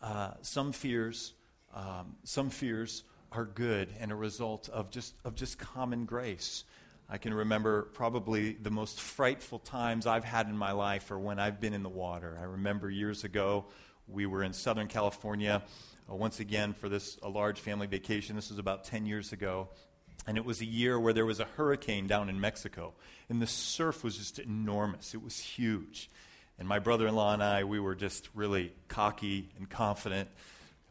uh, 0.03 0.33
some 0.41 0.73
fears, 0.73 1.35
um, 1.75 2.17
some 2.25 2.49
fears 2.49 3.05
are 3.33 3.45
good 3.45 3.91
and 4.01 4.11
a 4.11 4.15
result 4.15 4.71
of 4.71 4.91
just, 4.91 5.15
of 5.25 5.35
just 5.35 5.59
common 5.59 6.07
grace. 6.07 6.65
I 7.11 7.17
can 7.17 7.33
remember 7.33 7.85
probably 7.95 8.53
the 8.53 8.71
most 8.71 9.01
frightful 9.01 9.59
times 9.59 10.07
I've 10.07 10.25
had 10.25 10.47
in 10.47 10.57
my 10.57 10.73
life 10.73 11.11
are 11.11 11.19
when 11.19 11.39
I've 11.39 11.59
been 11.59 11.73
in 11.73 11.83
the 11.83 11.89
water. 11.89 12.37
I 12.39 12.45
remember 12.45 12.91
years 12.91 13.25
ago, 13.25 13.65
we 14.07 14.27
were 14.27 14.43
in 14.43 14.53
Southern 14.53 14.89
California 14.89 15.63
uh, 16.11 16.15
once 16.15 16.39
again 16.39 16.75
for 16.75 16.91
this 16.91 17.19
a 17.23 17.29
large 17.31 17.61
family 17.61 17.87
vacation. 17.87 18.37
This 18.37 18.51
was 18.51 18.59
about 18.59 18.85
10 18.85 19.07
years 19.07 19.33
ago. 19.33 19.69
And 20.27 20.37
it 20.37 20.45
was 20.45 20.61
a 20.61 20.67
year 20.67 21.01
where 21.01 21.15
there 21.15 21.25
was 21.25 21.41
a 21.41 21.47
hurricane 21.57 22.07
down 22.07 22.29
in 22.29 22.39
Mexico. 22.39 22.93
And 23.31 23.41
the 23.41 23.47
surf 23.47 24.05
was 24.05 24.19
just 24.19 24.39
enormous, 24.39 25.15
it 25.15 25.23
was 25.23 25.39
huge. 25.39 26.11
And 26.59 26.69
my 26.69 26.79
brother 26.79 27.07
in 27.07 27.15
law 27.15 27.33
and 27.33 27.43
I, 27.43 27.65
we 27.65 27.81
were 27.81 27.95
just 27.95 28.29
really 28.35 28.75
cocky 28.89 29.49
and 29.57 29.71
confident. 29.71 30.29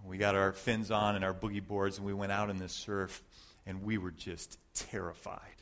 We 0.03 0.17
got 0.17 0.33
our 0.33 0.53
fins 0.53 0.89
on 0.89 1.15
and 1.15 1.25
our 1.25 1.33
boogie 1.33 1.65
boards, 1.65 1.97
and 1.97 2.07
we 2.07 2.13
went 2.13 2.31
out 2.31 2.49
in 2.49 2.57
the 2.57 2.69
surf, 2.69 3.21
and 3.65 3.83
we 3.83 3.97
were 3.97 4.11
just 4.11 4.57
terrified. 4.73 5.56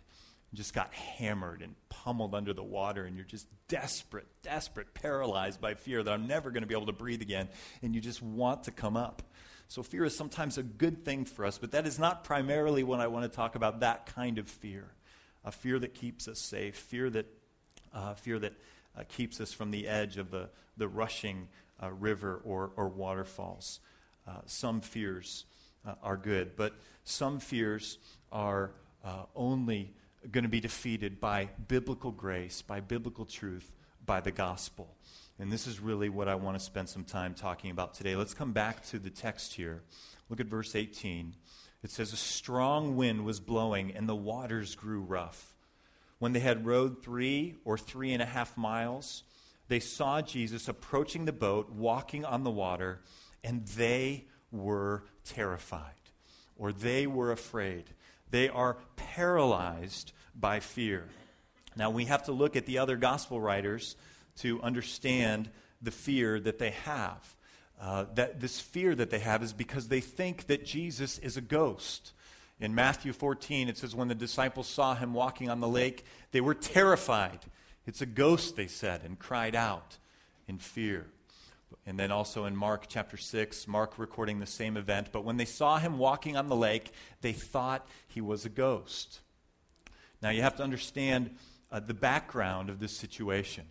Just 0.55 0.73
got 0.73 0.93
hammered 0.93 1.61
and 1.61 1.75
pummeled 1.89 2.33
under 2.33 2.53
the 2.53 2.63
water, 2.63 3.05
and 3.05 3.15
you're 3.15 3.25
just 3.25 3.47
desperate, 3.67 4.27
desperate, 4.41 4.93
paralyzed 4.93 5.61
by 5.61 5.73
fear 5.73 6.01
that 6.01 6.11
I'm 6.11 6.27
never 6.27 6.51
going 6.51 6.63
to 6.63 6.67
be 6.67 6.75
able 6.75 6.87
to 6.87 6.93
breathe 6.93 7.21
again, 7.21 7.49
and 7.81 7.93
you 7.93 8.01
just 8.01 8.21
want 8.21 8.63
to 8.63 8.71
come 8.71 8.97
up. 8.97 9.21
So, 9.67 9.83
fear 9.83 10.05
is 10.05 10.15
sometimes 10.15 10.57
a 10.57 10.63
good 10.63 11.03
thing 11.03 11.25
for 11.25 11.45
us, 11.45 11.57
but 11.57 11.71
that 11.71 11.85
is 11.87 11.99
not 11.99 12.23
primarily 12.23 12.83
when 12.83 12.99
I 12.99 13.07
want 13.07 13.29
to 13.29 13.35
talk 13.35 13.55
about 13.55 13.79
that 13.81 14.05
kind 14.05 14.37
of 14.37 14.47
fear 14.47 14.91
a 15.45 15.51
fear 15.51 15.79
that 15.79 15.93
keeps 15.93 16.27
us 16.27 16.39
safe, 16.39 16.75
fear 16.75 17.09
that, 17.11 17.27
uh, 17.93 18.15
fear 18.15 18.39
that 18.39 18.53
uh, 18.97 19.03
keeps 19.07 19.39
us 19.39 19.53
from 19.53 19.71
the 19.71 19.87
edge 19.87 20.17
of 20.17 20.31
the, 20.31 20.49
the 20.75 20.87
rushing 20.87 21.47
uh, 21.81 21.91
river 21.91 22.41
or, 22.43 22.71
or 22.75 22.87
waterfalls. 22.89 23.79
Uh, 24.27 24.39
some 24.47 24.81
fears 24.81 25.45
uh, 25.87 25.93
are 26.01 26.17
good, 26.17 26.55
but 26.55 26.73
some 27.03 27.39
fears 27.39 27.99
are 28.31 28.71
uh, 29.03 29.23
only 29.35 29.93
going 30.31 30.43
to 30.43 30.49
be 30.49 30.59
defeated 30.59 31.19
by 31.19 31.49
biblical 31.67 32.11
grace, 32.11 32.61
by 32.61 32.79
biblical 32.79 33.25
truth, 33.25 33.71
by 34.05 34.19
the 34.21 34.31
gospel. 34.31 34.95
And 35.39 35.51
this 35.51 35.67
is 35.67 35.79
really 35.79 36.09
what 36.09 36.27
I 36.27 36.35
want 36.35 36.57
to 36.57 36.63
spend 36.63 36.89
some 36.89 37.03
time 37.03 37.33
talking 37.33 37.71
about 37.71 37.93
today. 37.93 38.15
Let's 38.15 38.33
come 38.33 38.53
back 38.53 38.85
to 38.87 38.99
the 38.99 39.09
text 39.09 39.55
here. 39.55 39.83
Look 40.29 40.39
at 40.39 40.47
verse 40.47 40.75
18. 40.75 41.35
It 41.83 41.91
says, 41.91 42.13
A 42.13 42.17
strong 42.17 42.95
wind 42.95 43.25
was 43.25 43.39
blowing, 43.39 43.91
and 43.91 44.07
the 44.07 44.15
waters 44.15 44.75
grew 44.75 45.01
rough. 45.01 45.55
When 46.19 46.33
they 46.33 46.39
had 46.39 46.65
rowed 46.65 47.03
three 47.03 47.55
or 47.65 47.77
three 47.77 48.13
and 48.13 48.21
a 48.21 48.25
half 48.25 48.57
miles, 48.57 49.23
they 49.67 49.79
saw 49.79 50.21
Jesus 50.21 50.67
approaching 50.67 51.25
the 51.25 51.33
boat, 51.33 51.71
walking 51.71 52.23
on 52.23 52.43
the 52.43 52.51
water 52.51 53.01
and 53.43 53.65
they 53.67 54.25
were 54.51 55.03
terrified 55.23 55.93
or 56.57 56.71
they 56.71 57.05
were 57.07 57.31
afraid. 57.31 57.85
They 58.31 58.49
are 58.49 58.77
paralyzed 58.95 60.13
by 60.39 60.59
fear. 60.59 61.05
Now, 61.75 61.89
we 61.89 62.05
have 62.05 62.23
to 62.25 62.31
look 62.31 62.55
at 62.55 62.65
the 62.65 62.77
other 62.77 62.95
gospel 62.95 63.39
writers 63.39 63.95
to 64.37 64.61
understand 64.61 65.49
the 65.81 65.91
fear 65.91 66.39
that 66.39 66.59
they 66.59 66.71
have. 66.71 67.35
Uh, 67.79 68.05
that 68.15 68.39
this 68.39 68.59
fear 68.59 68.95
that 68.95 69.09
they 69.09 69.19
have 69.19 69.43
is 69.43 69.51
because 69.51 69.89
they 69.89 69.99
think 69.99 70.47
that 70.47 70.65
Jesus 70.65 71.17
is 71.19 71.35
a 71.35 71.41
ghost. 71.41 72.13
In 72.59 72.73
Matthew 72.73 73.11
14, 73.11 73.67
it 73.67 73.77
says, 73.77 73.93
When 73.93 74.07
the 74.07 74.15
disciples 74.15 74.67
saw 74.67 74.95
him 74.95 75.13
walking 75.13 75.49
on 75.49 75.59
the 75.59 75.67
lake, 75.67 76.05
they 76.31 76.39
were 76.39 76.53
terrified. 76.53 77.39
It's 77.85 78.01
a 78.01 78.05
ghost, 78.05 78.55
they 78.55 78.67
said, 78.67 79.01
and 79.03 79.19
cried 79.19 79.55
out 79.55 79.97
in 80.47 80.57
fear. 80.57 81.07
And 81.85 81.99
then 81.99 82.11
also 82.11 82.45
in 82.45 82.55
Mark 82.55 82.85
chapter 82.87 83.17
6, 83.17 83.67
Mark 83.67 83.99
recording 83.99 84.39
the 84.39 84.45
same 84.45 84.77
event. 84.77 85.09
But 85.11 85.25
when 85.25 85.37
they 85.37 85.45
saw 85.45 85.77
him 85.77 85.97
walking 85.97 86.37
on 86.37 86.47
the 86.47 86.55
lake, 86.55 86.91
they 87.21 87.33
thought 87.33 87.85
he 88.07 88.21
was 88.21 88.45
a 88.45 88.49
ghost. 88.49 89.19
Now 90.25 90.31
you 90.31 90.41
have 90.41 90.55
to 90.55 90.63
understand 90.63 91.35
uh, 91.71 91.79
the 91.81 91.93
background 91.93 92.71
of 92.71 92.79
this 92.79 92.97
situation. 92.97 93.65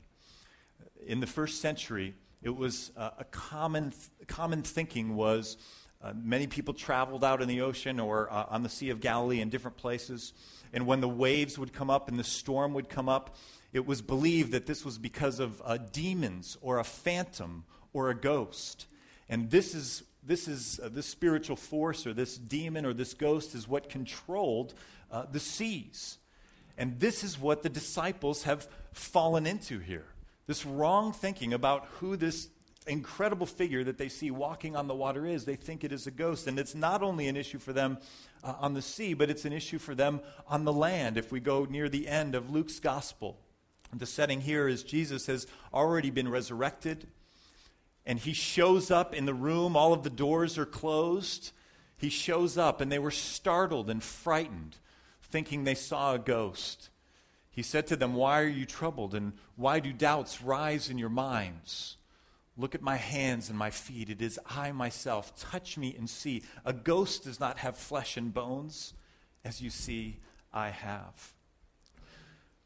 In 1.05 1.19
the 1.19 1.27
first 1.27 1.61
century, 1.61 2.15
it 2.45 2.55
was 2.55 2.93
uh, 2.97 3.11
a 3.19 3.25
common, 3.25 3.91
th- 3.91 4.29
common 4.29 4.63
thinking 4.63 5.17
was 5.17 5.57
uh, 6.01 6.13
many 6.15 6.47
people 6.47 6.73
traveled 6.73 7.25
out 7.25 7.43
in 7.43 7.49
the 7.49 7.63
ocean 7.63 7.99
or 7.99 8.33
uh, 8.33 8.45
on 8.51 8.63
the 8.63 8.69
Sea 8.69 8.91
of 8.91 9.01
Galilee 9.01 9.41
in 9.41 9.49
different 9.51 9.77
places. 9.77 10.33
And 10.73 10.87
when 10.87 11.01
the 11.01 11.09
waves 11.09 11.59
would 11.59 11.73
come 11.73 11.91
up 11.91 12.09
and 12.09 12.21
the 12.21 12.23
storm 12.23 12.73
would 12.75 12.89
come 12.89 13.09
up, 13.09 13.35
it 13.73 13.85
was 13.85 14.01
believed 14.01 14.53
that 14.53 14.67
this 14.67 14.85
was 14.85 14.97
because 14.97 15.41
of 15.41 15.61
uh, 15.65 15.79
demons 15.79 16.57
or 16.61 16.79
a 16.79 16.85
phantom 16.85 17.65
or 17.93 18.11
a 18.11 18.15
ghost. 18.15 18.87
And 19.29 19.51
this 19.51 19.75
is 19.75 20.05
this 20.23 20.47
is 20.47 20.79
uh, 20.79 20.89
this 20.89 21.07
spiritual 21.07 21.57
force 21.57 22.07
or 22.07 22.15
this 22.15 22.39
demon 22.39 22.87
or 22.87 22.93
this 22.93 23.13
ghost 23.13 23.57
is 23.57 23.67
what 23.67 23.89
controlled 23.89 24.73
uh, 25.11 25.25
the 25.29 25.41
seas. 25.41 26.19
And 26.77 26.99
this 27.01 27.23
is 27.23 27.39
what 27.39 27.63
the 27.63 27.69
disciples 27.69 28.45
have 28.45 28.69
fallen 28.93 29.47
into 29.47 29.79
here. 29.79 30.07
This 30.47 30.67
wrong 30.67 31.13
thinking 31.13 31.53
about 31.53 31.87
who 32.01 32.17
this 32.17 32.49
incredible 32.87 33.47
figure 33.47 33.83
that 33.85 33.97
they 33.97 34.09
see 34.09 34.31
walking 34.31 34.77
on 34.77 34.89
the 34.89 34.95
water 34.95 35.27
is. 35.27 35.45
They 35.45 35.57
think 35.57 35.85
it 35.85 35.93
is 35.93 36.07
a 36.07 36.11
ghost. 36.11 36.47
And 36.47 36.59
it's 36.59 36.75
not 36.75 37.03
only 37.03 37.29
an 37.29 37.37
issue 37.37 37.59
for 37.59 37.73
them 37.73 37.99
uh, 38.43 38.55
on 38.59 38.75
the 38.75 38.83
sea, 38.83 39.15
but 39.15 39.31
it's 39.31 39.45
an 39.45 39.53
issue 39.53 39.79
for 39.79 39.95
them 39.95 40.21
on 40.47 40.65
the 40.65 40.73
land. 40.73 41.17
If 41.17 41.33
we 41.33 41.41
go 41.41 41.65
near 41.65 41.89
the 41.89 42.09
end 42.09 42.35
of 42.35 42.51
Luke's 42.51 42.81
gospel, 42.81 43.39
the 43.93 44.07
setting 44.07 44.41
here 44.41 44.69
is 44.69 44.83
Jesus 44.83 45.27
has 45.27 45.47
already 45.73 46.11
been 46.11 46.29
resurrected, 46.29 47.07
and 48.05 48.19
he 48.19 48.33
shows 48.33 48.91
up 48.91 49.15
in 49.15 49.25
the 49.25 49.35
room. 49.35 49.77
All 49.77 49.93
of 49.93 50.03
the 50.03 50.11
doors 50.11 50.59
are 50.59 50.67
closed. 50.67 51.53
He 51.97 52.09
shows 52.09 52.59
up, 52.59 52.81
and 52.81 52.91
they 52.91 52.99
were 52.99 53.11
startled 53.11 53.89
and 53.89 54.03
frightened, 54.03 54.77
thinking 55.31 55.65
they 55.65 55.75
saw 55.75 56.15
a 56.15 56.19
ghost. 56.19 56.91
He 57.51 57.63
said 57.63 57.87
to 57.89 57.97
them, 57.97 58.15
Why 58.15 58.41
are 58.41 58.49
you 58.49 58.67
troubled, 58.67 59.15
and 59.15 59.33
why 59.57 59.81
do 59.81 59.93
doubts 59.93 60.43
rise 60.43 60.91
in 60.91 60.99
your 60.99 61.09
minds? 61.09 61.97
Look 62.57 62.75
at 62.75 62.83
my 62.83 62.97
hands 62.97 63.49
and 63.49 63.59
my 63.59 63.71
feet. 63.71 64.11
It 64.11 64.23
is 64.23 64.39
I 64.49 64.73
myself. 64.73 65.37
Touch 65.37 65.77
me 65.77 65.95
and 65.97 66.09
see. 66.09 66.43
A 66.65 66.73
ghost 66.73 67.25
does 67.25 67.41
not 67.41 67.59
have 67.59 67.77
flesh 67.77 68.17
and 68.17 68.33
bones, 68.33 68.95
as 69.45 69.61
you 69.61 69.71
see 69.71 70.19
I 70.53 70.71
have. 70.71 71.33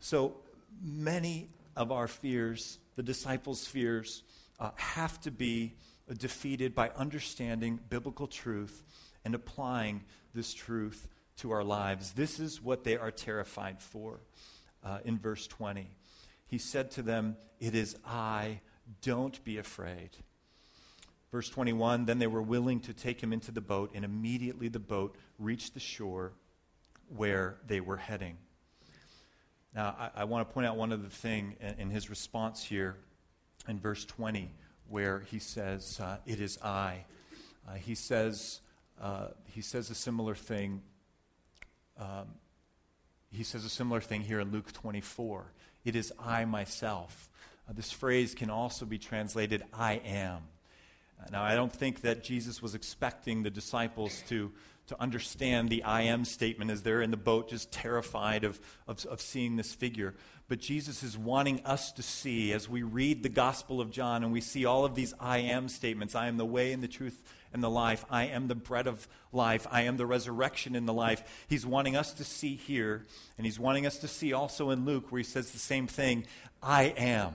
So 0.00 0.36
many 0.82 1.48
of 1.74 1.90
our 1.90 2.06
fears, 2.06 2.78
the 2.96 3.02
disciples' 3.02 3.66
fears, 3.66 4.22
uh, 4.60 4.70
have 4.76 5.20
to 5.22 5.30
be 5.30 5.74
defeated 6.18 6.74
by 6.74 6.90
understanding 6.90 7.80
biblical 7.88 8.26
truth 8.26 8.82
and 9.24 9.34
applying 9.34 10.04
this 10.34 10.52
truth 10.54 11.08
to 11.38 11.50
our 11.52 11.64
lives. 11.64 12.12
This 12.12 12.38
is 12.38 12.62
what 12.62 12.84
they 12.84 12.96
are 12.96 13.10
terrified 13.10 13.80
for 13.80 14.20
uh, 14.84 14.98
in 15.04 15.18
verse 15.18 15.46
20. 15.46 15.90
He 16.46 16.58
said 16.58 16.90
to 16.92 17.02
them, 17.02 17.36
It 17.60 17.74
is 17.74 17.96
I 18.06 18.60
don't 19.02 19.42
be 19.44 19.58
afraid. 19.58 20.10
Verse 21.30 21.48
21 21.48 22.06
Then 22.06 22.18
they 22.18 22.26
were 22.26 22.42
willing 22.42 22.80
to 22.80 22.92
take 22.92 23.22
him 23.22 23.32
into 23.32 23.50
the 23.50 23.60
boat, 23.60 23.92
and 23.94 24.04
immediately 24.04 24.68
the 24.68 24.78
boat 24.78 25.16
reached 25.38 25.74
the 25.74 25.80
shore 25.80 26.32
where 27.14 27.56
they 27.66 27.80
were 27.80 27.96
heading. 27.96 28.36
Now, 29.74 29.94
I, 29.98 30.22
I 30.22 30.24
want 30.24 30.48
to 30.48 30.52
point 30.52 30.66
out 30.66 30.76
one 30.76 30.92
other 30.92 31.08
thing 31.08 31.56
in, 31.60 31.74
in, 31.78 31.90
his 31.90 32.10
response 32.10 32.64
here 32.64 32.96
in 33.68 33.78
verse 33.78 34.04
20, 34.04 34.50
where 34.88 35.20
he 35.20 35.38
says, 35.38 36.00
uh, 36.00 36.16
It 36.26 36.40
is 36.40 36.58
I. 36.62 37.04
Uh, 37.68 37.74
he, 37.74 37.94
says, 37.94 38.60
uh, 39.00 39.28
he 39.44 39.60
says 39.60 39.90
a 39.90 39.94
similar 39.94 40.34
thing. 40.34 40.82
Um, 41.98 42.28
he 43.30 43.42
says 43.42 43.64
a 43.64 43.68
similar 43.68 44.00
thing 44.00 44.22
here 44.22 44.40
in 44.40 44.50
Luke 44.50 44.72
24. 44.72 45.52
It 45.84 45.96
is 45.96 46.12
I 46.18 46.44
myself. 46.44 47.28
Uh, 47.68 47.72
this 47.74 47.92
phrase 47.92 48.34
can 48.34 48.50
also 48.50 48.86
be 48.86 48.98
translated, 48.98 49.62
I 49.72 49.94
am. 50.04 50.42
Now, 51.32 51.42
I 51.42 51.54
don't 51.54 51.72
think 51.72 52.02
that 52.02 52.22
Jesus 52.22 52.62
was 52.62 52.74
expecting 52.74 53.42
the 53.42 53.50
disciples 53.50 54.22
to, 54.28 54.52
to 54.86 55.00
understand 55.00 55.68
the 55.68 55.82
I 55.82 56.02
am 56.02 56.24
statement 56.24 56.70
as 56.70 56.82
they're 56.82 57.02
in 57.02 57.10
the 57.10 57.16
boat, 57.16 57.50
just 57.50 57.72
terrified 57.72 58.44
of, 58.44 58.60
of, 58.86 59.04
of 59.06 59.20
seeing 59.20 59.56
this 59.56 59.74
figure. 59.74 60.14
But 60.48 60.60
Jesus 60.60 61.02
is 61.02 61.18
wanting 61.18 61.60
us 61.66 61.92
to 61.92 62.02
see, 62.02 62.52
as 62.52 62.68
we 62.68 62.82
read 62.82 63.22
the 63.22 63.28
Gospel 63.28 63.80
of 63.80 63.90
John 63.90 64.22
and 64.22 64.32
we 64.32 64.40
see 64.40 64.64
all 64.64 64.84
of 64.84 64.94
these 64.94 65.12
I 65.20 65.38
am 65.38 65.68
statements 65.68 66.14
I 66.14 66.28
am 66.28 66.36
the 66.36 66.46
way 66.46 66.72
and 66.72 66.82
the 66.82 66.88
truth 66.88 67.22
and 67.52 67.62
the 67.62 67.70
life. 67.70 68.04
I 68.10 68.26
am 68.26 68.48
the 68.48 68.54
bread 68.54 68.86
of 68.86 69.08
life. 69.32 69.66
I 69.70 69.82
am 69.82 69.96
the 69.96 70.06
resurrection 70.06 70.74
in 70.74 70.86
the 70.86 70.92
life. 70.92 71.46
He's 71.48 71.66
wanting 71.66 71.96
us 71.96 72.12
to 72.14 72.24
see 72.24 72.56
here, 72.56 73.04
and 73.36 73.46
he's 73.46 73.58
wanting 73.58 73.86
us 73.86 73.98
to 73.98 74.08
see 74.08 74.32
also 74.32 74.70
in 74.70 74.84
Luke, 74.84 75.10
where 75.10 75.18
he 75.18 75.24
says 75.24 75.50
the 75.50 75.58
same 75.58 75.86
thing 75.86 76.26
I 76.62 76.94
am. 76.96 77.34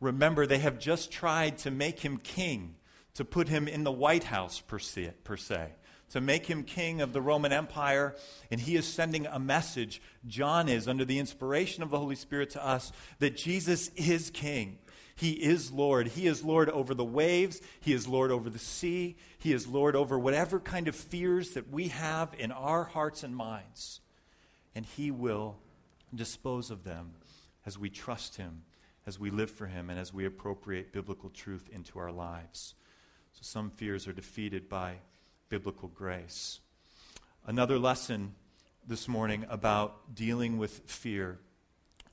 Remember, 0.00 0.46
they 0.46 0.58
have 0.58 0.78
just 0.78 1.12
tried 1.12 1.58
to 1.58 1.70
make 1.70 2.00
him 2.00 2.16
king, 2.18 2.74
to 3.14 3.24
put 3.24 3.48
him 3.48 3.68
in 3.68 3.84
the 3.84 3.92
White 3.92 4.24
House, 4.24 4.60
per 4.60 4.78
se, 4.78 5.12
per 5.22 5.36
se, 5.36 5.68
to 6.10 6.20
make 6.20 6.46
him 6.46 6.64
king 6.64 7.00
of 7.00 7.12
the 7.12 7.22
Roman 7.22 7.52
Empire. 7.52 8.16
And 8.50 8.60
he 8.60 8.74
is 8.74 8.86
sending 8.86 9.26
a 9.26 9.38
message, 9.38 10.02
John 10.26 10.68
is, 10.68 10.88
under 10.88 11.04
the 11.04 11.18
inspiration 11.18 11.82
of 11.82 11.90
the 11.90 11.98
Holy 11.98 12.16
Spirit 12.16 12.50
to 12.50 12.66
us, 12.66 12.90
that 13.20 13.36
Jesus 13.36 13.88
is 13.90 14.30
king. 14.30 14.78
He 15.14 15.32
is 15.32 15.70
Lord. 15.70 16.08
He 16.08 16.26
is 16.26 16.42
Lord 16.42 16.68
over 16.70 16.94
the 16.94 17.04
waves. 17.04 17.60
He 17.80 17.92
is 17.92 18.08
Lord 18.08 18.30
over 18.30 18.50
the 18.50 18.58
sea. 18.58 19.16
He 19.38 19.52
is 19.52 19.66
Lord 19.66 19.94
over 19.96 20.18
whatever 20.18 20.60
kind 20.60 20.88
of 20.88 20.96
fears 20.96 21.50
that 21.50 21.70
we 21.70 21.88
have 21.88 22.34
in 22.38 22.50
our 22.52 22.84
hearts 22.84 23.22
and 23.22 23.36
minds. 23.36 24.00
And 24.74 24.86
He 24.86 25.10
will 25.10 25.58
dispose 26.14 26.70
of 26.70 26.84
them 26.84 27.12
as 27.66 27.78
we 27.78 27.90
trust 27.90 28.36
Him 28.36 28.62
as 29.06 29.18
we 29.18 29.30
live 29.30 29.50
for 29.50 29.66
Him 29.66 29.90
and 29.90 29.98
as 29.98 30.12
we 30.12 30.24
appropriate 30.24 30.92
biblical 30.92 31.30
truth 31.30 31.68
into 31.72 31.98
our 31.98 32.12
lives. 32.12 32.74
So 33.32 33.40
some 33.42 33.70
fears 33.70 34.06
are 34.06 34.12
defeated 34.12 34.68
by 34.68 34.96
biblical 35.48 35.88
grace. 35.88 36.60
Another 37.46 37.78
lesson 37.78 38.34
this 38.86 39.08
morning 39.08 39.44
about 39.48 40.14
dealing 40.14 40.58
with 40.58 40.82
fear 40.86 41.38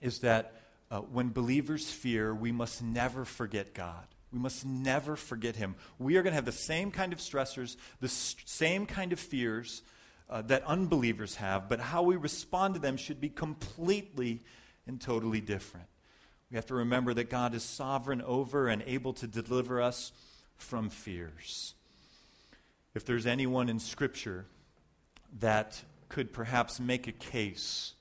is 0.01 0.19
that 0.19 0.61
uh, 0.91 0.99
when 0.99 1.29
believers 1.29 1.89
fear, 1.89 2.33
we 2.33 2.51
must 2.51 2.81
never 2.81 3.25
forget 3.25 3.73
God. 3.73 4.07
We 4.31 4.39
must 4.39 4.65
never 4.65 5.15
forget 5.15 5.55
Him. 5.55 5.75
We 5.97 6.17
are 6.17 6.23
going 6.23 6.31
to 6.31 6.35
have 6.35 6.45
the 6.45 6.51
same 6.51 6.91
kind 6.91 7.13
of 7.13 7.19
stressors, 7.19 7.77
the 7.99 8.07
s- 8.07 8.35
same 8.45 8.85
kind 8.85 9.11
of 9.13 9.19
fears 9.19 9.81
uh, 10.29 10.43
that 10.43 10.63
unbelievers 10.65 11.35
have, 11.35 11.67
but 11.67 11.79
how 11.79 12.03
we 12.03 12.15
respond 12.15 12.75
to 12.75 12.79
them 12.79 12.97
should 12.97 13.19
be 13.19 13.29
completely 13.29 14.41
and 14.85 15.01
totally 15.01 15.41
different. 15.41 15.87
We 16.51 16.55
have 16.55 16.65
to 16.67 16.75
remember 16.75 17.13
that 17.13 17.29
God 17.29 17.53
is 17.53 17.63
sovereign 17.63 18.21
over 18.21 18.67
and 18.67 18.83
able 18.85 19.13
to 19.13 19.27
deliver 19.27 19.81
us 19.81 20.11
from 20.57 20.89
fears. 20.89 21.75
If 22.95 23.05
there's 23.05 23.27
anyone 23.27 23.69
in 23.69 23.79
Scripture 23.79 24.45
that 25.39 25.81
could 26.09 26.33
perhaps 26.33 26.79
make 26.79 27.07
a 27.07 27.11
case 27.11 27.93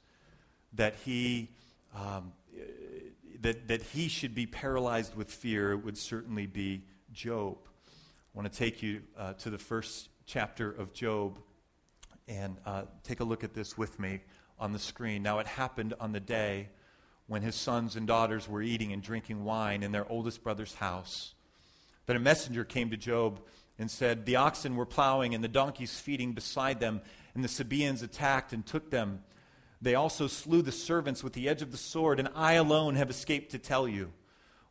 that 0.72 0.94
he, 1.04 1.48
um, 1.94 2.32
that, 3.40 3.68
that 3.68 3.82
he 3.82 4.08
should 4.08 4.34
be 4.34 4.46
paralyzed 4.46 5.14
with 5.14 5.30
fear, 5.30 5.76
would 5.76 5.96
certainly 5.96 6.46
be 6.46 6.82
Job. 7.12 7.56
I 7.86 8.38
want 8.38 8.52
to 8.52 8.58
take 8.58 8.82
you 8.82 9.02
uh, 9.16 9.34
to 9.34 9.50
the 9.50 9.58
first 9.58 10.08
chapter 10.26 10.70
of 10.70 10.92
Job 10.92 11.38
and 12.26 12.56
uh, 12.66 12.82
take 13.02 13.20
a 13.20 13.24
look 13.24 13.42
at 13.42 13.54
this 13.54 13.78
with 13.78 13.98
me 13.98 14.20
on 14.58 14.72
the 14.72 14.78
screen. 14.78 15.22
Now, 15.22 15.38
it 15.38 15.46
happened 15.46 15.94
on 16.00 16.12
the 16.12 16.20
day 16.20 16.68
when 17.26 17.42
his 17.42 17.54
sons 17.54 17.96
and 17.96 18.06
daughters 18.06 18.48
were 18.48 18.62
eating 18.62 18.92
and 18.92 19.02
drinking 19.02 19.44
wine 19.44 19.82
in 19.82 19.92
their 19.92 20.10
oldest 20.10 20.42
brother's 20.42 20.74
house. 20.74 21.34
that 22.06 22.16
a 22.16 22.20
messenger 22.20 22.64
came 22.64 22.90
to 22.90 22.96
Job 22.96 23.40
and 23.78 23.90
said, 23.90 24.26
The 24.26 24.36
oxen 24.36 24.76
were 24.76 24.86
plowing 24.86 25.34
and 25.34 25.44
the 25.44 25.48
donkeys 25.48 26.00
feeding 26.00 26.32
beside 26.32 26.80
them, 26.80 27.02
and 27.34 27.44
the 27.44 27.48
Sabaeans 27.48 28.02
attacked 28.02 28.52
and 28.52 28.64
took 28.64 28.90
them. 28.90 29.22
They 29.80 29.94
also 29.94 30.26
slew 30.26 30.62
the 30.62 30.72
servants 30.72 31.22
with 31.22 31.32
the 31.32 31.48
edge 31.48 31.62
of 31.62 31.70
the 31.70 31.76
sword, 31.76 32.18
and 32.18 32.28
I 32.34 32.54
alone 32.54 32.96
have 32.96 33.10
escaped 33.10 33.52
to 33.52 33.58
tell 33.58 33.86
you. 33.86 34.12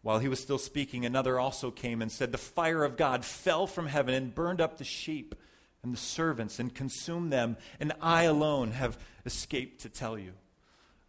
While 0.01 0.19
he 0.19 0.27
was 0.27 0.39
still 0.39 0.57
speaking, 0.57 1.05
another 1.05 1.39
also 1.39 1.71
came 1.71 2.01
and 2.01 2.11
said, 2.11 2.31
The 2.31 2.37
fire 2.37 2.83
of 2.83 2.97
God 2.97 3.25
fell 3.25 3.67
from 3.67 3.87
heaven 3.87 4.13
and 4.13 4.35
burned 4.35 4.61
up 4.61 4.77
the 4.77 4.83
sheep 4.83 5.35
and 5.83 5.93
the 5.93 5.97
servants 5.97 6.59
and 6.59 6.73
consumed 6.73 7.31
them, 7.31 7.57
and 7.79 7.93
I 8.01 8.23
alone 8.23 8.71
have 8.71 8.97
escaped 9.25 9.81
to 9.81 9.89
tell 9.89 10.17
you 10.17 10.33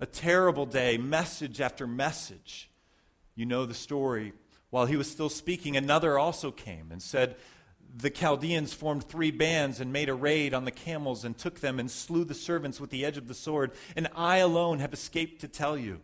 a 0.01 0.07
terrible 0.07 0.67
day, 0.67 0.97
message 0.97 1.61
after 1.61 1.87
message. 1.87 2.71
You 3.35 3.47
know 3.47 3.67
the 3.67 3.75
story. 3.75 4.33
While 4.71 4.87
he 4.87 4.97
was 4.97 5.11
still 5.11 5.29
speaking, 5.29 5.77
another 5.77 6.19
also 6.19 6.51
came 6.51 6.93
and 6.93 7.03
said, 7.03 7.37
The 7.97 8.11
Chaldeans 8.11 8.75
formed 8.75 9.05
three 9.05 9.31
bands 9.31 9.81
and 9.81 9.93
made 9.93 10.09
a 10.09 10.15
raid 10.15 10.55
on 10.55 10.65
the 10.65 10.71
camels 10.71 11.25
and 11.25 11.37
took 11.37 11.61
them 11.61 11.81
and 11.81 11.91
slew 11.91 12.25
the 12.25 12.35
servants 12.35 12.81
with 12.81 12.91
the 12.91 13.05
edge 13.05 13.17
of 13.17 13.29
the 13.29 13.35
sword, 13.35 13.73
and 13.97 14.09
I 14.15 14.39
alone 14.39 14.79
have 14.81 14.93
escaped 14.93 15.41
to 15.41 15.49
tell 15.49 15.77
you. 15.77 16.01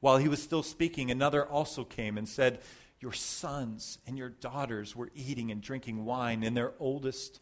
While 0.00 0.18
he 0.18 0.28
was 0.28 0.42
still 0.42 0.62
speaking, 0.62 1.10
another 1.10 1.44
also 1.44 1.84
came 1.84 2.16
and 2.16 2.28
said, 2.28 2.60
Your 3.00 3.12
sons 3.12 3.98
and 4.06 4.16
your 4.16 4.28
daughters 4.28 4.94
were 4.94 5.10
eating 5.14 5.50
and 5.50 5.60
drinking 5.60 6.04
wine 6.04 6.42
in 6.42 6.54
their 6.54 6.72
oldest 6.78 7.40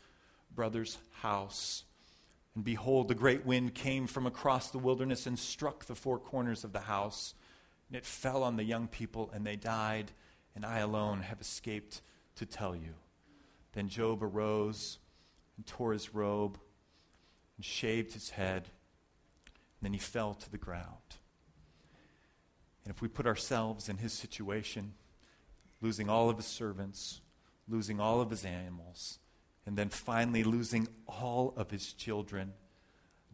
brother's 0.54 0.98
house. 1.20 1.84
And 2.54 2.64
behold, 2.64 3.08
the 3.08 3.14
great 3.14 3.44
wind 3.44 3.74
came 3.74 4.06
from 4.06 4.26
across 4.26 4.70
the 4.70 4.78
wilderness 4.78 5.26
and 5.26 5.38
struck 5.38 5.84
the 5.84 5.94
four 5.94 6.18
corners 6.18 6.64
of 6.64 6.72
the 6.72 6.80
house. 6.80 7.34
And 7.88 7.96
it 7.96 8.06
fell 8.06 8.42
on 8.42 8.56
the 8.56 8.64
young 8.64 8.88
people, 8.88 9.30
and 9.34 9.46
they 9.46 9.56
died, 9.56 10.12
and 10.54 10.64
I 10.64 10.78
alone 10.78 11.20
have 11.20 11.40
escaped 11.40 12.00
to 12.36 12.46
tell 12.46 12.74
you. 12.74 12.94
Then 13.76 13.90
Job 13.90 14.22
arose 14.22 14.96
and 15.58 15.66
tore 15.66 15.92
his 15.92 16.14
robe 16.14 16.58
and 17.58 17.64
shaved 17.64 18.14
his 18.14 18.30
head, 18.30 18.62
and 18.64 19.82
then 19.82 19.92
he 19.92 19.98
fell 19.98 20.32
to 20.32 20.50
the 20.50 20.56
ground. 20.56 21.18
And 22.84 22.94
if 22.94 23.02
we 23.02 23.08
put 23.08 23.26
ourselves 23.26 23.90
in 23.90 23.98
his 23.98 24.14
situation, 24.14 24.94
losing 25.82 26.08
all 26.08 26.30
of 26.30 26.38
his 26.38 26.46
servants, 26.46 27.20
losing 27.68 28.00
all 28.00 28.22
of 28.22 28.30
his 28.30 28.46
animals, 28.46 29.18
and 29.66 29.76
then 29.76 29.90
finally 29.90 30.42
losing 30.42 30.88
all 31.06 31.52
of 31.58 31.70
his 31.70 31.92
children. 31.92 32.54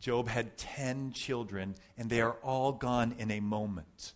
Job 0.01 0.27
had 0.27 0.57
10 0.57 1.13
children, 1.13 1.77
and 1.97 2.11
they 2.11 2.21
are 2.21 2.37
all 2.43 2.73
gone 2.73 3.15
in 3.17 3.31
a 3.31 3.39
moment. 3.39 4.13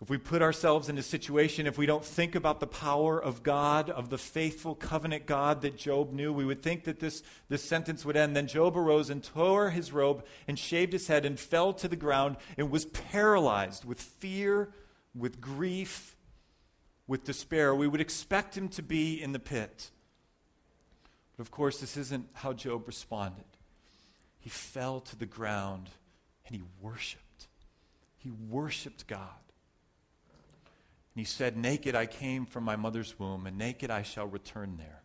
If 0.00 0.08
we 0.08 0.16
put 0.16 0.40
ourselves 0.40 0.88
in 0.88 0.96
a 0.96 1.02
situation, 1.02 1.66
if 1.66 1.76
we 1.76 1.84
don't 1.84 2.04
think 2.04 2.34
about 2.34 2.58
the 2.58 2.66
power 2.66 3.22
of 3.22 3.42
God, 3.42 3.90
of 3.90 4.08
the 4.08 4.16
faithful 4.16 4.74
covenant 4.74 5.26
God 5.26 5.60
that 5.60 5.76
Job 5.76 6.12
knew, 6.12 6.32
we 6.32 6.46
would 6.46 6.62
think 6.62 6.84
that 6.84 7.00
this, 7.00 7.22
this 7.50 7.62
sentence 7.62 8.02
would 8.06 8.16
end. 8.16 8.34
Then 8.34 8.46
Job 8.46 8.78
arose 8.78 9.10
and 9.10 9.22
tore 9.22 9.68
his 9.68 9.92
robe 9.92 10.24
and 10.48 10.58
shaved 10.58 10.94
his 10.94 11.08
head 11.08 11.26
and 11.26 11.38
fell 11.38 11.74
to 11.74 11.86
the 11.86 11.96
ground 11.96 12.38
and 12.56 12.70
was 12.70 12.86
paralyzed 12.86 13.84
with 13.84 14.00
fear, 14.00 14.70
with 15.14 15.38
grief, 15.38 16.16
with 17.06 17.24
despair. 17.24 17.74
We 17.74 17.86
would 17.86 18.00
expect 18.00 18.56
him 18.56 18.70
to 18.70 18.82
be 18.82 19.22
in 19.22 19.32
the 19.32 19.38
pit. 19.38 19.90
But 21.36 21.42
of 21.42 21.50
course, 21.50 21.78
this 21.78 21.98
isn't 21.98 22.26
how 22.32 22.54
Job 22.54 22.86
responded. 22.86 23.44
He 24.38 24.48
fell 24.48 25.00
to 25.00 25.16
the 25.16 25.26
ground 25.26 25.90
and 26.46 26.56
he 26.56 26.62
worshiped. 26.80 27.48
He 28.16 28.30
worshiped 28.30 29.06
God. 29.06 29.28
He 31.20 31.24
said, 31.24 31.54
Naked 31.54 31.94
I 31.94 32.06
came 32.06 32.46
from 32.46 32.64
my 32.64 32.76
mother's 32.76 33.18
womb, 33.18 33.46
and 33.46 33.58
naked 33.58 33.90
I 33.90 34.00
shall 34.00 34.26
return 34.26 34.78
there. 34.78 35.02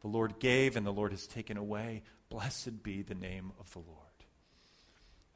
The 0.00 0.08
Lord 0.08 0.38
gave, 0.38 0.76
and 0.76 0.86
the 0.86 0.94
Lord 0.94 1.12
has 1.12 1.26
taken 1.26 1.58
away. 1.58 2.04
Blessed 2.30 2.82
be 2.82 3.02
the 3.02 3.14
name 3.14 3.52
of 3.60 3.70
the 3.74 3.80
Lord. 3.80 3.98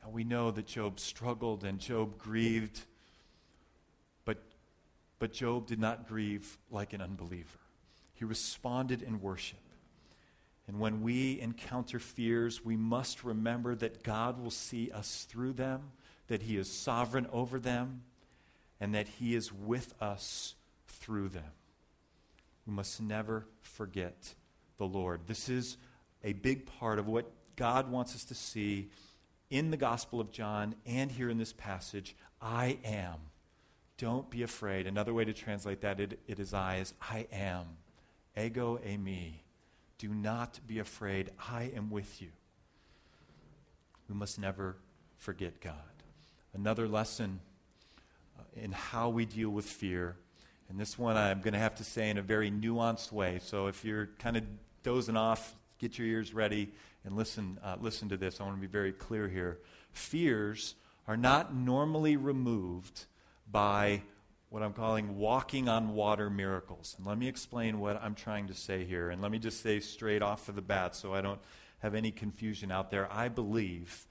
Now 0.03 0.09
we 0.09 0.25
know 0.25 0.51
that 0.51 0.65
Job 0.65 1.01
struggled 1.01 1.65
and 1.65 1.79
Job 1.79 2.17
grieved, 2.17 2.81
but, 4.25 4.43
but 5.19 5.35
Job 5.35 5.67
did 5.67 5.79
not 5.79 6.09
grieve 6.09 6.57
like 6.71 6.95
an 6.95 7.03
unbeliever. 7.03 7.59
He 8.15 8.25
responded 8.25 9.03
in 9.03 9.21
worship. 9.21 9.61
And 10.67 10.81
when 10.81 11.03
we 11.03 11.41
encounter 11.41 11.99
fears, 11.99 12.65
we 12.65 12.75
must 12.75 13.23
remember 13.23 13.75
that 13.75 14.03
God 14.03 14.43
will 14.43 14.51
see 14.51 14.91
us 14.93 15.27
through 15.29 15.53
them, 15.53 15.93
that 16.29 16.41
He 16.41 16.57
is 16.57 16.73
sovereign 16.73 17.27
over 17.31 17.61
them, 17.61 18.05
and 18.83 18.97
that 18.97 19.07
He 19.07 19.37
is 19.37 19.53
with 19.53 19.95
us 20.03 20.57
through 20.89 21.29
them. 21.29 21.53
We 22.67 22.73
must 22.73 23.01
never 23.01 23.47
forget 23.61 24.35
the 24.77 24.85
Lord. 24.85 25.21
This 25.29 25.49
is 25.49 25.77
a 26.25 26.33
big 26.33 26.67
part 26.67 26.99
of 26.99 27.07
what 27.07 27.31
God 27.55 27.93
wants 27.93 28.17
us 28.17 28.25
to 28.25 28.35
see 28.35 28.91
in 29.51 29.71
the 29.71 29.77
Gospel 29.77 30.21
of 30.21 30.33
John 30.33 30.75
and 30.85 31.13
here 31.13 31.31
in 31.31 31.39
this 31.39 31.53
passage. 31.53 32.17
I 32.41 32.79
am. 32.85 33.19
Don't 33.99 34.29
be 34.29 34.43
afraid. 34.43 34.89
Another 34.89 35.15
way 35.15 35.25
to 35.25 35.33
translate 35.33 35.83
that, 35.83 36.01
it, 36.01 36.19
it 36.27 36.41
is 36.41 36.53
I, 36.53 36.79
is 36.79 36.93
I 37.01 37.29
am. 37.31 37.67
Ego 38.37 38.81
eimi. 38.85 39.35
Do 39.99 40.09
not 40.09 40.59
be 40.67 40.81
afraid. 40.81 41.31
I 41.49 41.71
am 41.77 41.89
with 41.89 42.21
you. 42.21 42.31
We 44.09 44.17
must 44.17 44.41
never 44.41 44.75
forget 45.19 45.61
God. 45.61 45.77
Another 46.53 46.89
lesson 46.89 47.39
in 48.55 48.73
how 48.73 49.09
we 49.09 49.25
deal 49.25 49.51
with 49.51 49.65
fear. 49.65 50.17
And 50.69 50.79
this 50.79 50.99
one 50.99 51.17
I'm 51.17 51.41
going 51.41 51.53
to 51.53 51.59
have 51.59 51.75
to 51.77 51.85
say 51.85 52.11
in 52.11 52.19
a 52.19 52.23
very 52.23 52.51
nuanced 52.51 53.13
way. 53.13 53.41
So 53.43 53.67
if 53.67 53.85
you're 53.85 54.11
kind 54.19 54.37
of 54.37 54.45
dozing 54.83 55.17
off, 55.17 55.55
get 55.79 55.99
your 55.99 56.07
ears 56.07 56.33
ready 56.33 56.73
and 57.05 57.17
listen, 57.17 57.59
uh, 57.63 57.77
listen 57.81 58.09
to 58.11 58.17
this. 58.17 58.41
I 58.41 58.45
want 58.45 58.57
to 58.57 58.61
be 58.61 58.67
very 58.67 58.93
clear 58.93 59.29
here. 59.29 59.59
Fears 59.93 60.75
are 61.07 61.17
not 61.17 61.55
normally 61.55 62.17
removed 62.17 63.07
by 63.51 64.03
what 64.49 64.63
I'm 64.63 64.73
calling 64.73 65.17
walking 65.17 65.69
on 65.69 65.95
water 65.95 66.31
miracles. 66.31 66.95
And 66.99 67.07
let 67.07 67.19
me 67.19 67.27
explain 67.27 67.81
what 67.81 68.01
I'm 68.03 68.15
trying 68.15 68.49
to 68.49 68.55
say 68.55 68.85
here. 68.85 69.11
And 69.11 69.21
let 69.23 69.31
me 69.31 69.39
just 69.39 69.63
say 69.63 69.81
straight 69.81 70.23
off 70.23 70.49
of 70.49 70.55
the 70.55 70.63
bat 70.63 70.95
so 70.95 71.15
I 71.15 71.23
don't 71.23 71.41
have 71.81 71.95
any 71.95 72.11
confusion 72.11 72.71
out 72.71 72.91
there. 72.91 73.11
I 73.13 73.29
believe 73.29 74.07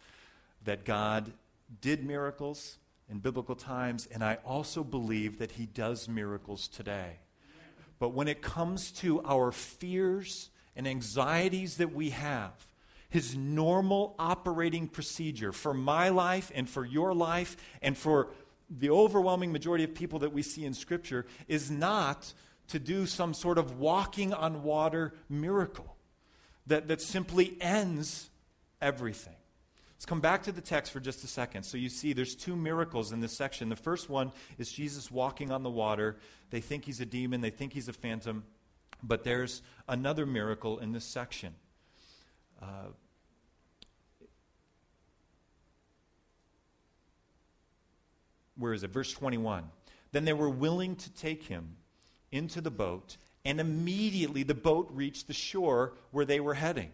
that 0.63 0.83
God 0.83 1.31
did 1.79 2.03
miracles 2.03 2.77
in 3.11 3.19
biblical 3.19 3.55
times, 3.55 4.07
and 4.11 4.23
I 4.23 4.37
also 4.45 4.83
believe 4.83 5.37
that 5.39 5.51
He 5.51 5.65
does 5.65 6.07
miracles 6.07 6.67
today. 6.67 7.19
But 7.99 8.13
when 8.13 8.27
it 8.27 8.41
comes 8.41 8.91
to 8.93 9.21
our 9.23 9.51
fears 9.51 10.49
and 10.75 10.87
anxieties 10.87 11.77
that 11.77 11.93
we 11.93 12.11
have, 12.11 12.53
His 13.09 13.35
normal 13.35 14.15
operating 14.17 14.87
procedure 14.87 15.51
for 15.51 15.73
my 15.73 16.09
life 16.09 16.51
and 16.55 16.67
for 16.67 16.85
your 16.85 17.13
life 17.13 17.57
and 17.81 17.97
for 17.97 18.29
the 18.69 18.89
overwhelming 18.89 19.51
majority 19.51 19.83
of 19.83 19.93
people 19.93 20.19
that 20.19 20.31
we 20.31 20.41
see 20.41 20.63
in 20.63 20.73
Scripture 20.73 21.25
is 21.49 21.69
not 21.69 22.33
to 22.69 22.79
do 22.79 23.05
some 23.05 23.33
sort 23.33 23.57
of 23.57 23.77
walking 23.77 24.33
on 24.33 24.63
water 24.63 25.13
miracle 25.29 25.97
that, 26.67 26.87
that 26.87 27.01
simply 27.01 27.57
ends 27.59 28.29
everything. 28.81 29.35
Let's 30.01 30.09
come 30.09 30.19
back 30.19 30.41
to 30.43 30.51
the 30.51 30.61
text 30.61 30.91
for 30.91 30.99
just 30.99 31.23
a 31.23 31.27
second. 31.27 31.61
So 31.61 31.77
you 31.77 31.87
see, 31.87 32.13
there's 32.13 32.33
two 32.33 32.55
miracles 32.55 33.11
in 33.11 33.19
this 33.19 33.33
section. 33.33 33.69
The 33.69 33.75
first 33.75 34.09
one 34.09 34.31
is 34.57 34.71
Jesus 34.71 35.11
walking 35.11 35.51
on 35.51 35.61
the 35.61 35.69
water. 35.69 36.17
They 36.49 36.59
think 36.59 36.85
he's 36.85 36.99
a 37.01 37.05
demon, 37.05 37.41
they 37.41 37.51
think 37.51 37.71
he's 37.71 37.87
a 37.87 37.93
phantom. 37.93 38.43
But 39.03 39.23
there's 39.23 39.61
another 39.87 40.25
miracle 40.25 40.79
in 40.79 40.91
this 40.91 41.05
section. 41.05 41.53
Uh, 42.59 42.87
where 48.57 48.73
is 48.73 48.81
it? 48.81 48.89
Verse 48.89 49.13
21. 49.13 49.65
Then 50.13 50.25
they 50.25 50.33
were 50.33 50.49
willing 50.49 50.95
to 50.95 51.11
take 51.11 51.43
him 51.43 51.75
into 52.31 52.59
the 52.59 52.71
boat, 52.71 53.17
and 53.45 53.59
immediately 53.59 54.41
the 54.41 54.55
boat 54.55 54.89
reached 54.91 55.27
the 55.27 55.33
shore 55.33 55.93
where 56.09 56.25
they 56.25 56.39
were 56.39 56.55
heading. 56.55 56.91